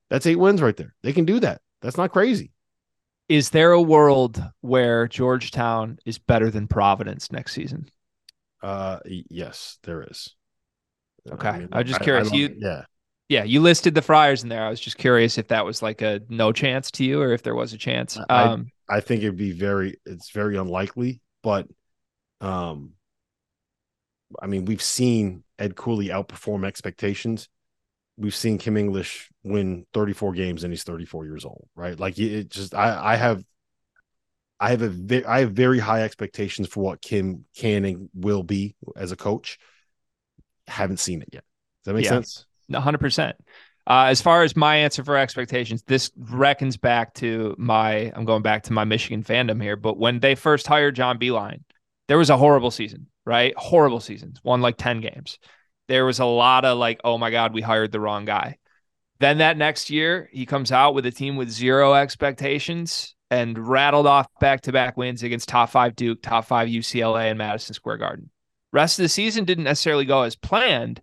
That's 0.09 0.25
eight 0.25 0.37
wins 0.37 0.61
right 0.61 0.75
there. 0.75 0.95
They 1.03 1.13
can 1.13 1.25
do 1.25 1.39
that. 1.41 1.61
That's 1.81 1.97
not 1.97 2.11
crazy. 2.11 2.51
Is 3.29 3.51
there 3.51 3.71
a 3.71 3.81
world 3.81 4.43
where 4.61 5.07
Georgetown 5.07 5.99
is 6.05 6.17
better 6.17 6.49
than 6.49 6.67
Providence 6.67 7.31
next 7.31 7.53
season? 7.53 7.87
Uh, 8.61 8.99
yes, 9.05 9.77
there 9.83 10.03
is. 10.09 10.35
Okay, 11.31 11.47
I, 11.47 11.59
mean, 11.59 11.69
I 11.71 11.77
was 11.79 11.87
just 11.87 12.01
curious. 12.01 12.29
I, 12.31 12.33
I 12.33 12.37
you, 12.37 12.55
yeah, 12.57 12.81
yeah, 13.29 13.43
you 13.43 13.61
listed 13.61 13.95
the 13.95 14.01
Friars 14.01 14.43
in 14.43 14.49
there. 14.49 14.65
I 14.65 14.69
was 14.69 14.81
just 14.81 14.97
curious 14.97 15.37
if 15.37 15.47
that 15.47 15.63
was 15.63 15.81
like 15.81 16.01
a 16.01 16.19
no 16.27 16.51
chance 16.51 16.91
to 16.91 17.05
you, 17.05 17.21
or 17.21 17.31
if 17.31 17.43
there 17.43 17.55
was 17.55 17.71
a 17.71 17.77
chance. 17.77 18.19
Um, 18.29 18.67
I, 18.91 18.99
think 18.99 19.23
it'd 19.23 19.37
be 19.37 19.51
very, 19.51 19.95
it's 20.05 20.31
very 20.31 20.57
unlikely, 20.57 21.21
but, 21.43 21.67
um, 22.39 22.93
I 24.41 24.47
mean, 24.47 24.65
we've 24.65 24.81
seen 24.81 25.43
Ed 25.59 25.75
Cooley 25.75 26.07
outperform 26.07 26.65
expectations. 26.65 27.49
We've 28.17 28.35
seen 28.35 28.57
Kim 28.57 28.77
English 28.77 29.29
win 29.43 29.85
34 29.93 30.33
games 30.33 30.63
and 30.63 30.71
he's 30.71 30.83
34 30.83 31.25
years 31.25 31.45
old, 31.45 31.67
right? 31.75 31.99
Like 31.99 32.17
it 32.19 32.49
just, 32.49 32.73
I, 32.73 33.13
I 33.13 33.15
have, 33.15 33.43
I 34.59 34.69
have 34.69 34.83
a, 34.83 35.23
I 35.29 35.39
have 35.39 35.53
very 35.53 35.79
high 35.79 36.03
expectations 36.03 36.67
for 36.67 36.81
what 36.83 37.01
Kim 37.01 37.45
can 37.55 37.83
and 37.83 38.09
will 38.13 38.43
be 38.43 38.75
as 38.95 39.11
a 39.11 39.15
coach. 39.15 39.57
Haven't 40.67 40.99
seen 40.99 41.21
it 41.21 41.29
yet. 41.33 41.43
Does 41.83 41.85
that 41.85 41.93
make 41.95 42.05
yeah. 42.05 42.11
sense? 42.11 42.45
100%. 42.71 43.33
Uh, 43.87 44.05
as 44.05 44.21
far 44.21 44.43
as 44.43 44.55
my 44.55 44.75
answer 44.77 45.03
for 45.03 45.17
expectations, 45.17 45.83
this 45.87 46.11
reckons 46.15 46.77
back 46.77 47.13
to 47.15 47.55
my, 47.57 48.11
I'm 48.15 48.25
going 48.25 48.43
back 48.43 48.63
to 48.63 48.73
my 48.73 48.83
Michigan 48.83 49.23
fandom 49.23 49.61
here, 49.61 49.75
but 49.75 49.97
when 49.97 50.19
they 50.19 50.35
first 50.35 50.67
hired 50.67 50.95
John 50.95 51.17
Beilein, 51.17 51.63
there 52.07 52.17
was 52.17 52.29
a 52.29 52.37
horrible 52.37 52.71
season, 52.71 53.07
right? 53.25 53.53
Horrible 53.57 53.99
seasons, 53.99 54.39
won 54.43 54.61
like 54.61 54.77
10 54.77 55.01
games. 55.01 55.39
There 55.87 56.05
was 56.05 56.19
a 56.19 56.25
lot 56.25 56.63
of 56.63 56.77
like, 56.77 57.01
oh 57.03 57.17
my 57.17 57.31
God, 57.31 57.53
we 57.53 57.61
hired 57.61 57.91
the 57.91 57.99
wrong 57.99 58.25
guy. 58.25 58.57
Then 59.19 59.39
that 59.39 59.57
next 59.57 59.89
year, 59.89 60.29
he 60.31 60.45
comes 60.45 60.71
out 60.71 60.93
with 60.93 61.05
a 61.05 61.11
team 61.11 61.35
with 61.35 61.49
zero 61.49 61.93
expectations 61.93 63.15
and 63.29 63.57
rattled 63.57 64.07
off 64.07 64.27
back 64.39 64.61
to 64.61 64.71
back 64.71 64.97
wins 64.97 65.23
against 65.23 65.47
top 65.47 65.69
five 65.69 65.95
Duke, 65.95 66.21
top 66.21 66.45
five 66.45 66.67
UCLA, 66.67 67.29
and 67.29 67.37
Madison 67.37 67.73
Square 67.73 67.97
Garden. 67.97 68.29
Rest 68.73 68.99
of 68.99 69.03
the 69.03 69.09
season 69.09 69.45
didn't 69.45 69.63
necessarily 69.65 70.05
go 70.05 70.23
as 70.23 70.35
planned, 70.35 71.01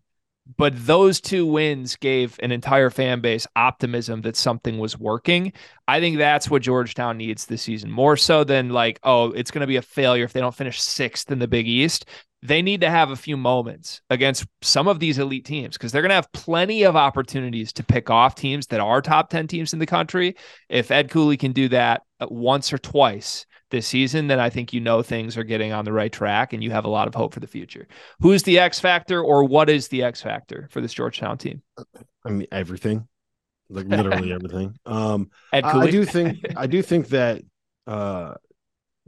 but 0.57 0.73
those 0.87 1.21
two 1.21 1.45
wins 1.45 1.97
gave 1.97 2.39
an 2.43 2.53
entire 2.53 2.91
fan 2.91 3.21
base 3.21 3.47
optimism 3.55 4.23
that 4.23 4.37
something 4.37 4.79
was 4.79 4.99
working. 4.99 5.53
I 5.87 6.01
think 6.01 6.17
that's 6.17 6.49
what 6.49 6.63
Georgetown 6.63 7.19
needs 7.19 7.45
this 7.45 7.63
season, 7.63 7.91
more 7.91 8.17
so 8.17 8.45
than 8.45 8.71
like, 8.71 8.99
oh, 9.03 9.33
it's 9.33 9.51
going 9.51 9.61
to 9.61 9.67
be 9.67 9.77
a 9.77 9.83
failure 9.83 10.25
if 10.25 10.33
they 10.33 10.41
don't 10.41 10.55
finish 10.55 10.81
sixth 10.81 11.31
in 11.31 11.39
the 11.39 11.49
Big 11.49 11.69
East. 11.69 12.07
They 12.41 12.63
need 12.63 12.81
to 12.83 12.91
have 12.91 13.11
a 13.11 13.17
few 13.17 13.37
moments 13.37 14.01
against 14.11 14.47
some 14.63 14.87
of 14.87 15.01
these 15.01 15.19
elite 15.19 15.45
teams 15.45 15.77
because 15.77 15.91
they're 15.91 16.03
going 16.03 16.11
to 16.11 16.15
have 16.15 16.33
plenty 16.33 16.85
of 16.85 16.95
opportunities 16.95 17.73
to 17.75 17.85
pick 17.85 18.11
off 18.11 18.37
teams 18.37 18.69
that 18.69 18.81
are 18.81 19.03
top 19.03 19.29
10 19.29 19.49
teams 19.49 19.73
in 19.73 19.81
the 19.81 19.87
country. 19.87 20.37
If 20.69 20.93
Ed 20.93 21.11
Cooley 21.11 21.37
can 21.37 21.53
do 21.53 21.69
that 21.71 22.03
uh, 22.21 22.27
once 22.31 22.73
or 22.73 22.79
twice, 22.79 23.45
this 23.70 23.87
season, 23.87 24.26
then 24.26 24.40
I 24.40 24.50
think 24.50 24.72
you 24.72 24.81
know 24.81 25.02
things 25.02 25.37
are 25.37 25.44
getting 25.44 25.72
on 25.72 25.85
the 25.85 25.92
right 25.92 26.12
track 26.12 26.52
and 26.52 26.62
you 26.62 26.70
have 26.70 26.85
a 26.85 26.90
lot 26.90 27.09
of 27.09 27.14
hope 27.14 27.35
for 27.35 27.40
the 27.40 27.46
future. 27.46 27.87
Who's 28.20 28.42
the 28.42 28.59
X 28.59 28.81
factor 28.81 29.22
or 29.22 29.44
what 29.44 29.68
is 29.68 29.88
the 29.88 30.02
X 30.02 30.22
factor 30.22 30.68
for 30.70 30.81
this 30.81 30.92
Georgetown 30.92 31.38
team? 31.38 31.62
I 32.24 32.31
mean 32.31 32.48
everything. 32.50 33.09
Like 33.68 33.87
literally 33.88 34.33
everything. 34.33 34.76
Um 34.87 35.31
I, 35.52 35.62
I 35.62 35.90
do 35.90 36.04
think 36.04 36.38
I 36.57 36.66
do 36.66 36.83
think 36.83 37.09
that 37.09 37.42
uh 37.87 38.35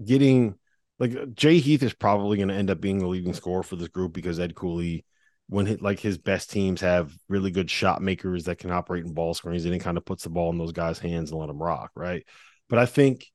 getting 0.04 0.56
like 0.98 1.34
Jay 1.34 1.58
Heath 1.58 1.82
is 1.82 1.94
probably 1.94 2.36
going 2.36 2.48
to 2.48 2.54
end 2.54 2.70
up 2.70 2.80
being 2.80 2.98
the 2.98 3.06
leading 3.06 3.32
scorer 3.32 3.62
for 3.62 3.76
this 3.76 3.88
group 3.88 4.12
because 4.12 4.38
Ed 4.38 4.54
Cooley 4.54 5.04
when 5.48 5.66
hit, 5.66 5.82
like 5.82 5.98
his 5.98 6.16
best 6.16 6.50
teams 6.50 6.80
have 6.82 7.12
really 7.28 7.50
good 7.50 7.68
shot 7.68 8.00
makers 8.00 8.44
that 8.44 8.58
can 8.58 8.70
operate 8.70 9.04
in 9.04 9.14
ball 9.14 9.34
screens 9.34 9.64
and 9.64 9.74
he 9.74 9.80
kind 9.80 9.96
of 9.96 10.04
puts 10.04 10.22
the 10.22 10.30
ball 10.30 10.50
in 10.50 10.58
those 10.58 10.72
guys' 10.72 11.00
hands 11.00 11.30
and 11.30 11.40
let 11.40 11.48
them 11.48 11.60
rock, 11.60 11.90
right? 11.96 12.24
But 12.68 12.78
I 12.78 12.86
think 12.86 13.26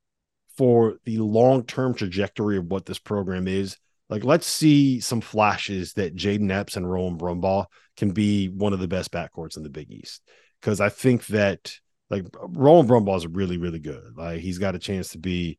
for 0.57 0.97
the 1.05 1.17
long 1.17 1.63
term 1.65 1.93
trajectory 1.93 2.57
of 2.57 2.65
what 2.65 2.85
this 2.85 2.99
program 2.99 3.47
is. 3.47 3.77
Like, 4.09 4.23
let's 4.23 4.45
see 4.45 4.99
some 4.99 5.21
flashes 5.21 5.93
that 5.93 6.15
Jayden 6.15 6.51
Epps 6.51 6.77
and 6.77 6.89
Rowan 6.89 7.17
Brumbaugh 7.17 7.65
can 7.97 8.11
be 8.11 8.47
one 8.49 8.73
of 8.73 8.79
the 8.79 8.87
best 8.87 9.11
backcourts 9.11 9.57
in 9.57 9.63
the 9.63 9.69
Big 9.69 9.91
East. 9.91 10.21
Because 10.61 10.79
I 10.79 10.89
think 10.89 11.25
that 11.27 11.73
like 12.09 12.25
Rowan 12.39 12.87
Brumbaugh 12.87 13.17
is 13.17 13.27
really, 13.27 13.57
really 13.57 13.79
good. 13.79 14.15
Like 14.15 14.41
he's 14.41 14.59
got 14.59 14.75
a 14.75 14.79
chance 14.79 15.09
to 15.09 15.17
be 15.17 15.57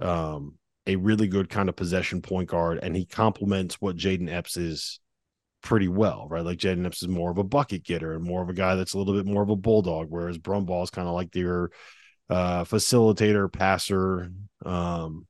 um, 0.00 0.56
a 0.86 0.96
really 0.96 1.26
good 1.26 1.48
kind 1.48 1.68
of 1.68 1.76
possession 1.76 2.22
point 2.22 2.48
guard, 2.48 2.78
and 2.82 2.94
he 2.94 3.06
complements 3.06 3.80
what 3.80 3.96
Jayden 3.96 4.30
Epps 4.30 4.56
is 4.56 5.00
pretty 5.62 5.88
well, 5.88 6.28
right? 6.30 6.44
Like 6.44 6.58
Jayden 6.58 6.86
Epps 6.86 7.02
is 7.02 7.08
more 7.08 7.30
of 7.30 7.38
a 7.38 7.44
bucket 7.44 7.82
getter 7.82 8.14
and 8.14 8.24
more 8.24 8.42
of 8.42 8.48
a 8.48 8.54
guy 8.54 8.74
that's 8.74 8.94
a 8.94 8.98
little 8.98 9.14
bit 9.14 9.26
more 9.26 9.42
of 9.42 9.48
a 9.48 9.56
bulldog, 9.56 10.08
whereas 10.10 10.38
Brumbaugh 10.38 10.84
is 10.84 10.90
kind 10.90 11.08
of 11.08 11.14
like 11.14 11.34
your 11.34 11.70
uh, 12.28 12.64
facilitator, 12.64 13.52
passer, 13.52 14.30
um, 14.64 15.26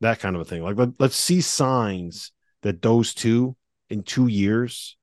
that 0.00 0.20
kind 0.20 0.36
of 0.36 0.42
a 0.42 0.44
thing. 0.44 0.62
Like 0.62 0.76
let, 0.76 0.90
let's 0.98 1.16
see 1.16 1.40
signs 1.40 2.32
that 2.62 2.82
those 2.82 3.14
two 3.14 3.56
in 3.90 4.02
two 4.02 4.26
years 4.26 4.96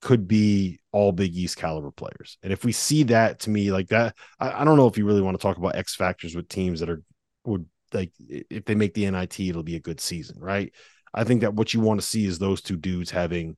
could 0.00 0.26
be 0.26 0.80
all 0.90 1.12
Big 1.12 1.34
East 1.36 1.56
caliber 1.56 1.90
players. 1.90 2.38
And 2.42 2.52
if 2.52 2.64
we 2.64 2.72
see 2.72 3.04
that 3.04 3.40
to 3.40 3.50
me 3.50 3.70
like 3.70 3.88
that, 3.88 4.16
I, 4.40 4.62
I, 4.62 4.64
don't 4.64 4.76
know 4.76 4.88
if 4.88 4.98
you 4.98 5.06
really 5.06 5.22
want 5.22 5.38
to 5.38 5.42
talk 5.42 5.58
about 5.58 5.76
X 5.76 5.94
factors 5.94 6.34
with 6.34 6.48
teams 6.48 6.80
that 6.80 6.90
are 6.90 7.02
would 7.44 7.66
like 7.92 8.12
if 8.18 8.64
they 8.64 8.74
make 8.74 8.94
the 8.94 9.08
NIT, 9.10 9.38
it'll 9.40 9.62
be 9.62 9.76
a 9.76 9.80
good 9.80 10.00
season, 10.00 10.38
right? 10.40 10.72
I 11.14 11.24
think 11.24 11.42
that 11.42 11.54
what 11.54 11.74
you 11.74 11.80
want 11.80 12.00
to 12.00 12.06
see 12.06 12.24
is 12.24 12.38
those 12.38 12.62
two 12.62 12.76
dudes 12.76 13.10
having 13.10 13.56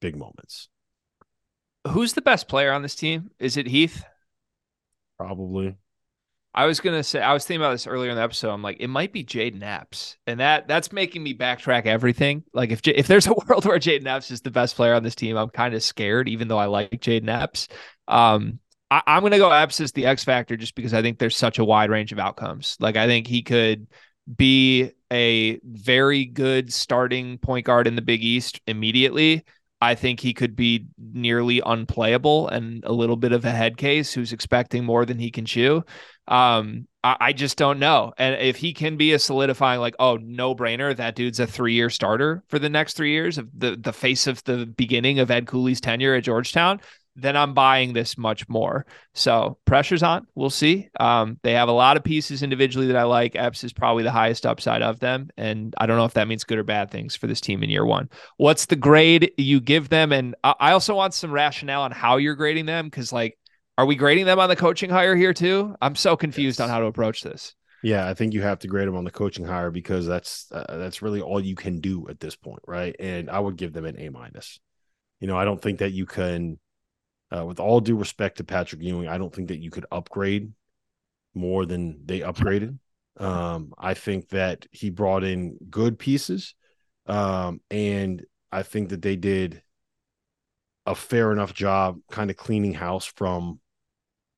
big 0.00 0.16
moments. 0.16 0.68
Who's 1.88 2.14
the 2.14 2.22
best 2.22 2.48
player 2.48 2.72
on 2.72 2.82
this 2.82 2.96
team? 2.96 3.30
Is 3.38 3.56
it 3.56 3.66
Heath? 3.66 4.04
Probably. 5.16 5.76
I 6.56 6.64
was 6.64 6.80
gonna 6.80 7.02
say 7.02 7.20
I 7.20 7.34
was 7.34 7.44
thinking 7.44 7.60
about 7.60 7.72
this 7.72 7.86
earlier 7.86 8.10
in 8.10 8.16
the 8.16 8.22
episode. 8.22 8.50
I'm 8.50 8.62
like, 8.62 8.78
it 8.80 8.88
might 8.88 9.12
be 9.12 9.22
Jayden 9.22 9.62
Epps, 9.62 10.16
and 10.26 10.40
that 10.40 10.66
that's 10.66 10.90
making 10.90 11.22
me 11.22 11.34
backtrack 11.34 11.84
everything. 11.84 12.44
Like 12.54 12.70
if 12.70 12.80
if 12.88 13.06
there's 13.06 13.26
a 13.26 13.34
world 13.48 13.66
where 13.66 13.78
Jayden 13.78 14.06
Epps 14.06 14.30
is 14.30 14.40
the 14.40 14.50
best 14.50 14.74
player 14.74 14.94
on 14.94 15.02
this 15.02 15.14
team, 15.14 15.36
I'm 15.36 15.50
kind 15.50 15.74
of 15.74 15.82
scared, 15.82 16.28
even 16.30 16.48
though 16.48 16.58
I 16.58 16.64
like 16.64 16.90
Jayden 16.92 17.28
Epps. 17.28 17.68
Um, 18.08 18.58
I, 18.90 19.02
am 19.06 19.22
gonna 19.22 19.36
go 19.36 19.50
Epps 19.50 19.80
as 19.80 19.92
the 19.92 20.06
X 20.06 20.24
factor 20.24 20.56
just 20.56 20.74
because 20.74 20.94
I 20.94 21.02
think 21.02 21.18
there's 21.18 21.36
such 21.36 21.58
a 21.58 21.64
wide 21.64 21.90
range 21.90 22.12
of 22.12 22.18
outcomes. 22.18 22.78
Like 22.80 22.96
I 22.96 23.06
think 23.06 23.26
he 23.26 23.42
could 23.42 23.86
be 24.34 24.92
a 25.12 25.60
very 25.62 26.24
good 26.24 26.72
starting 26.72 27.36
point 27.36 27.66
guard 27.66 27.86
in 27.86 27.96
the 27.96 28.02
Big 28.02 28.24
East 28.24 28.62
immediately. 28.66 29.44
I 29.80 29.94
think 29.94 30.20
he 30.20 30.32
could 30.32 30.56
be 30.56 30.86
nearly 30.98 31.60
unplayable 31.64 32.48
and 32.48 32.82
a 32.84 32.92
little 32.92 33.16
bit 33.16 33.32
of 33.32 33.44
a 33.44 33.50
head 33.50 33.76
case 33.76 34.12
who's 34.12 34.32
expecting 34.32 34.84
more 34.84 35.04
than 35.04 35.18
he 35.18 35.30
can 35.30 35.44
chew. 35.44 35.84
Um, 36.28 36.88
I, 37.04 37.16
I, 37.20 37.32
just 37.32 37.58
don't 37.58 37.78
know. 37.78 38.12
And 38.16 38.40
if 38.40 38.56
he 38.56 38.72
can 38.72 38.96
be 38.96 39.12
a 39.12 39.18
solidifying, 39.18 39.80
like, 39.80 39.94
oh, 39.98 40.16
no 40.16 40.54
brainer, 40.54 40.96
that 40.96 41.14
dude's 41.14 41.38
a 41.38 41.46
three 41.46 41.74
year 41.74 41.90
starter 41.90 42.42
for 42.48 42.58
the 42.58 42.70
next 42.70 42.94
three 42.94 43.12
years 43.12 43.38
of 43.38 43.48
the, 43.56 43.76
the 43.76 43.92
face 43.92 44.26
of 44.26 44.42
the 44.44 44.66
beginning 44.66 45.18
of 45.18 45.30
Ed 45.30 45.46
Cooley's 45.46 45.80
tenure 45.80 46.14
at 46.14 46.24
Georgetown, 46.24 46.80
then 47.16 47.36
I'm 47.36 47.54
buying 47.54 47.92
this 47.92 48.18
much 48.18 48.48
more. 48.48 48.86
So 49.14 49.58
pressure's 49.64 50.02
on. 50.02 50.26
We'll 50.34 50.50
see. 50.50 50.88
Um, 51.00 51.38
they 51.42 51.52
have 51.52 51.68
a 51.68 51.72
lot 51.72 51.96
of 51.96 52.04
pieces 52.04 52.42
individually 52.42 52.88
that 52.88 52.96
I 52.96 53.04
like. 53.04 53.34
Epps 53.34 53.64
is 53.64 53.72
probably 53.72 54.02
the 54.02 54.10
highest 54.12 54.44
upside 54.44 54.82
of 54.82 55.00
them. 55.00 55.30
And 55.36 55.74
I 55.78 55.86
don't 55.86 55.96
know 55.96 56.04
if 56.04 56.14
that 56.14 56.28
means 56.28 56.44
good 56.44 56.58
or 56.58 56.62
bad 56.62 56.90
things 56.90 57.16
for 57.16 57.26
this 57.26 57.40
team 57.40 57.62
in 57.62 57.70
year 57.70 57.86
one. 57.86 58.10
What's 58.36 58.66
the 58.66 58.76
grade 58.76 59.32
you 59.38 59.60
give 59.60 59.88
them? 59.88 60.12
And 60.12 60.36
I 60.44 60.72
also 60.72 60.94
want 60.94 61.14
some 61.14 61.32
rationale 61.32 61.82
on 61.82 61.92
how 61.92 62.18
you're 62.18 62.36
grading 62.36 62.66
them 62.66 62.86
because, 62.86 63.12
like, 63.12 63.38
are 63.78 63.86
we 63.86 63.96
grading 63.96 64.26
them 64.26 64.38
on 64.38 64.48
the 64.48 64.56
coaching 64.56 64.90
hire 64.90 65.16
here 65.16 65.34
too? 65.34 65.74
I'm 65.80 65.96
so 65.96 66.16
confused 66.16 66.58
yes. 66.58 66.64
on 66.64 66.70
how 66.70 66.80
to 66.80 66.86
approach 66.86 67.22
this. 67.22 67.54
Yeah, 67.82 68.08
I 68.08 68.14
think 68.14 68.32
you 68.34 68.42
have 68.42 68.58
to 68.60 68.68
grade 68.68 68.88
them 68.88 68.96
on 68.96 69.04
the 69.04 69.10
coaching 69.10 69.44
hire 69.44 69.70
because 69.70 70.06
that's 70.06 70.50
uh, 70.50 70.76
that's 70.76 71.02
really 71.02 71.20
all 71.20 71.40
you 71.40 71.54
can 71.54 71.80
do 71.80 72.08
at 72.08 72.18
this 72.18 72.34
point, 72.34 72.60
right? 72.66 72.96
And 72.98 73.30
I 73.30 73.38
would 73.38 73.56
give 73.56 73.72
them 73.72 73.84
an 73.84 74.00
A 74.00 74.08
minus. 74.08 74.58
You 75.20 75.28
know, 75.28 75.36
I 75.36 75.44
don't 75.44 75.60
think 75.60 75.78
that 75.78 75.92
you 75.92 76.06
can 76.06 76.58
uh, 77.34 77.44
with 77.44 77.60
all 77.60 77.80
due 77.80 77.96
respect 77.96 78.38
to 78.38 78.44
Patrick 78.44 78.82
Ewing, 78.82 79.08
I 79.08 79.18
don't 79.18 79.34
think 79.34 79.48
that 79.48 79.58
you 79.58 79.70
could 79.70 79.86
upgrade 79.90 80.52
more 81.34 81.66
than 81.66 82.06
they 82.06 82.20
upgraded. 82.20 82.78
Um, 83.18 83.72
I 83.78 83.94
think 83.94 84.28
that 84.30 84.66
he 84.70 84.90
brought 84.90 85.24
in 85.24 85.56
good 85.70 85.98
pieces, 85.98 86.54
um, 87.06 87.60
and 87.70 88.24
I 88.52 88.62
think 88.62 88.90
that 88.90 89.02
they 89.02 89.16
did 89.16 89.62
a 90.84 90.94
fair 90.94 91.32
enough 91.32 91.52
job 91.52 91.98
kind 92.10 92.30
of 92.30 92.36
cleaning 92.36 92.74
house 92.74 93.04
from 93.04 93.60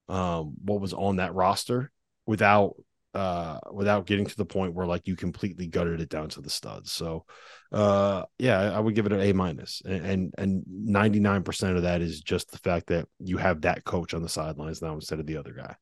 um, 0.08 0.54
what 0.64 0.80
was 0.80 0.94
on 0.94 1.16
that 1.16 1.34
roster 1.34 1.90
without 2.26 2.76
uh, 3.14 3.58
without 3.72 4.06
getting 4.06 4.26
to 4.26 4.36
the 4.36 4.44
point 4.44 4.74
where 4.74 4.86
like 4.86 5.06
you 5.06 5.16
completely 5.16 5.66
gutted 5.66 6.00
it 6.00 6.08
down 6.08 6.28
to 6.30 6.40
the 6.40 6.50
studs. 6.50 6.92
So 6.92 7.24
uh, 7.72 8.24
yeah, 8.38 8.58
I 8.58 8.80
would 8.80 8.94
give 8.94 9.06
it 9.06 9.12
an 9.12 9.20
A 9.20 9.32
minus, 9.32 9.82
and 9.84 10.32
and 10.36 10.62
nine 10.66 11.42
percent 11.42 11.76
of 11.76 11.82
that 11.82 12.02
is 12.02 12.20
just 12.20 12.50
the 12.50 12.58
fact 12.58 12.88
that 12.88 13.06
you 13.18 13.36
have 13.38 13.62
that 13.62 13.84
coach 13.84 14.14
on 14.14 14.22
the 14.22 14.28
sidelines 14.28 14.82
now 14.82 14.94
instead 14.94 15.20
of 15.20 15.26
the 15.26 15.36
other 15.36 15.52
guy. 15.52 15.74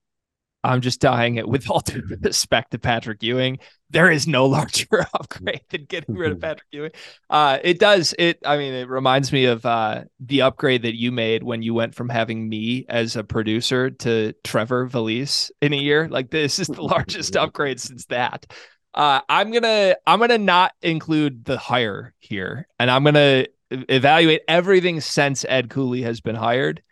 I'm 0.67 0.81
just 0.81 1.01
dying 1.01 1.37
it 1.37 1.49
with 1.49 1.71
all 1.71 1.81
due 1.81 2.03
respect 2.21 2.73
to 2.73 2.79
Patrick 2.79 3.23
Ewing. 3.23 3.59
There 3.91 4.11
is 4.11 4.27
no 4.27 4.47
larger 4.47 5.07
upgrade 5.15 5.63
than 5.71 5.85
getting 5.85 6.17
rid 6.17 6.33
of 6.33 6.41
Patrick 6.41 6.67
Ewing. 6.73 6.91
Uh, 7.31 7.59
it 7.63 7.79
does 7.79 8.15
it. 8.19 8.39
I 8.45 8.57
mean, 8.57 8.75
it 8.75 8.89
reminds 8.89 9.33
me 9.33 9.45
of 9.45 9.65
uh, 9.65 10.05
the 10.21 10.43
upgrade 10.43 10.83
that 10.83 10.97
you 10.97 11.13
made 11.13 11.43
when 11.43 11.63
you 11.63 11.73
went 11.73 11.95
from 11.95 12.09
having 12.09 12.49
me 12.49 12.85
as 12.89 13.17
a 13.17 13.25
producer 13.25 13.91
to 13.91 14.35
Trevor 14.43 14.87
Valise 14.87 15.51
in 15.63 15.73
a 15.73 15.77
year. 15.77 16.09
Like 16.09 16.31
this 16.31 16.59
is 16.59 16.67
the 16.67 16.83
largest 16.83 17.37
upgrade 17.37 17.81
since 17.81 18.07
that. 18.07 18.47
Uh, 18.93 19.21
I'm 19.29 19.53
gonna 19.53 19.95
I'm 20.07 20.19
gonna 20.19 20.39
not 20.39 20.73
include 20.83 21.45
the 21.45 21.59
hire 21.59 22.15
here, 22.19 22.67
and 22.79 22.91
I'm 22.91 23.05
gonna 23.05 23.47
evaluate 23.71 24.43
everything 24.49 25.01
since 25.01 25.45
Ed 25.49 25.71
Cooley 25.71 26.03
has 26.03 26.21
been 26.21 26.35
hired. 26.35 26.83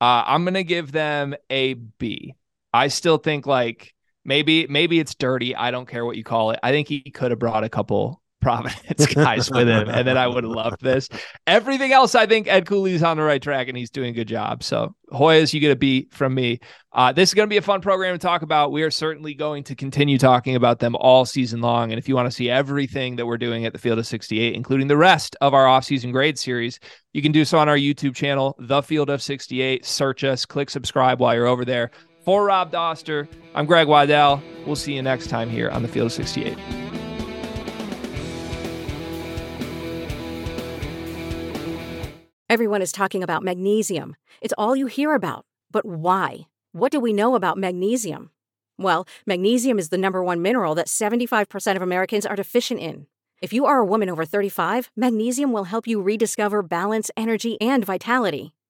Uh, 0.00 0.24
I'm 0.26 0.44
gonna 0.44 0.62
give 0.62 0.90
them 0.90 1.34
a 1.50 1.74
B. 1.74 2.34
I 2.72 2.88
still 2.88 3.18
think 3.18 3.46
like 3.46 3.94
maybe 4.24 4.66
maybe 4.68 4.98
it's 4.98 5.14
dirty. 5.14 5.54
I 5.54 5.70
don't 5.70 5.86
care 5.86 6.04
what 6.04 6.16
you 6.16 6.24
call 6.24 6.52
it. 6.52 6.60
I 6.62 6.70
think 6.70 6.88
he 6.88 7.10
could 7.10 7.30
have 7.30 7.38
brought 7.38 7.64
a 7.64 7.68
couple 7.68 8.20
Providence 8.40 9.04
guys 9.04 9.50
with 9.50 9.68
him, 9.68 9.90
and 9.90 10.08
then 10.08 10.16
I 10.16 10.26
would 10.26 10.44
have 10.44 10.52
loved 10.52 10.80
this. 10.80 11.10
Everything 11.46 11.92
else, 11.92 12.14
I 12.14 12.24
think 12.24 12.48
Ed 12.48 12.64
Cooley's 12.64 13.02
on 13.02 13.18
the 13.18 13.22
right 13.22 13.40
track 13.40 13.68
and 13.68 13.76
he's 13.76 13.90
doing 13.90 14.08
a 14.08 14.12
good 14.14 14.28
job. 14.28 14.62
So 14.62 14.94
Hoyas, 15.12 15.52
you 15.52 15.60
get 15.60 15.72
a 15.72 15.76
beat 15.76 16.14
from 16.14 16.34
me. 16.34 16.60
Uh, 16.90 17.12
this 17.12 17.28
is 17.28 17.34
going 17.34 17.46
to 17.46 17.50
be 17.50 17.58
a 17.58 17.62
fun 17.62 17.82
program 17.82 18.14
to 18.14 18.18
talk 18.18 18.40
about. 18.40 18.72
We 18.72 18.82
are 18.82 18.90
certainly 18.90 19.34
going 19.34 19.64
to 19.64 19.74
continue 19.74 20.16
talking 20.16 20.56
about 20.56 20.78
them 20.78 20.96
all 20.96 21.26
season 21.26 21.60
long. 21.60 21.92
And 21.92 21.98
if 21.98 22.08
you 22.08 22.14
want 22.14 22.28
to 22.28 22.34
see 22.34 22.48
everything 22.48 23.16
that 23.16 23.26
we're 23.26 23.36
doing 23.36 23.66
at 23.66 23.74
the 23.74 23.78
Field 23.78 23.98
of 23.98 24.06
68, 24.06 24.54
including 24.54 24.88
the 24.88 24.96
rest 24.96 25.36
of 25.42 25.52
our 25.52 25.66
offseason 25.66 26.10
grade 26.10 26.38
series, 26.38 26.80
you 27.12 27.20
can 27.20 27.32
do 27.32 27.44
so 27.44 27.58
on 27.58 27.68
our 27.68 27.76
YouTube 27.76 28.14
channel, 28.14 28.56
The 28.58 28.80
Field 28.80 29.10
of 29.10 29.20
68. 29.20 29.84
Search 29.84 30.24
us, 30.24 30.46
click 30.46 30.70
subscribe 30.70 31.20
while 31.20 31.34
you're 31.34 31.46
over 31.46 31.66
there. 31.66 31.90
For 32.24 32.44
Rob 32.44 32.70
Dauster, 32.70 33.26
I'm 33.54 33.64
Greg 33.64 33.88
Waddell. 33.88 34.42
We'll 34.66 34.76
see 34.76 34.94
you 34.94 35.02
next 35.02 35.28
time 35.28 35.48
here 35.48 35.70
on 35.70 35.82
the 35.82 35.88
Field 35.88 36.06
of 36.06 36.12
68. 36.12 36.56
Everyone 42.50 42.82
is 42.82 42.92
talking 42.92 43.22
about 43.22 43.42
magnesium. 43.42 44.16
It's 44.42 44.52
all 44.58 44.76
you 44.76 44.86
hear 44.86 45.14
about. 45.14 45.46
But 45.70 45.86
why? 45.86 46.48
What 46.72 46.92
do 46.92 47.00
we 47.00 47.12
know 47.12 47.36
about 47.36 47.56
magnesium? 47.56 48.30
Well, 48.76 49.06
magnesium 49.24 49.78
is 49.78 49.88
the 49.88 49.98
number 49.98 50.22
one 50.22 50.42
mineral 50.42 50.74
that 50.74 50.88
75% 50.88 51.76
of 51.76 51.82
Americans 51.82 52.26
are 52.26 52.36
deficient 52.36 52.80
in. 52.80 53.06
If 53.40 53.52
you 53.52 53.64
are 53.64 53.78
a 53.78 53.86
woman 53.86 54.10
over 54.10 54.26
35, 54.26 54.90
magnesium 54.94 55.52
will 55.52 55.64
help 55.64 55.86
you 55.86 56.02
rediscover 56.02 56.62
balance, 56.62 57.10
energy, 57.16 57.58
and 57.60 57.84
vitality. 57.84 58.52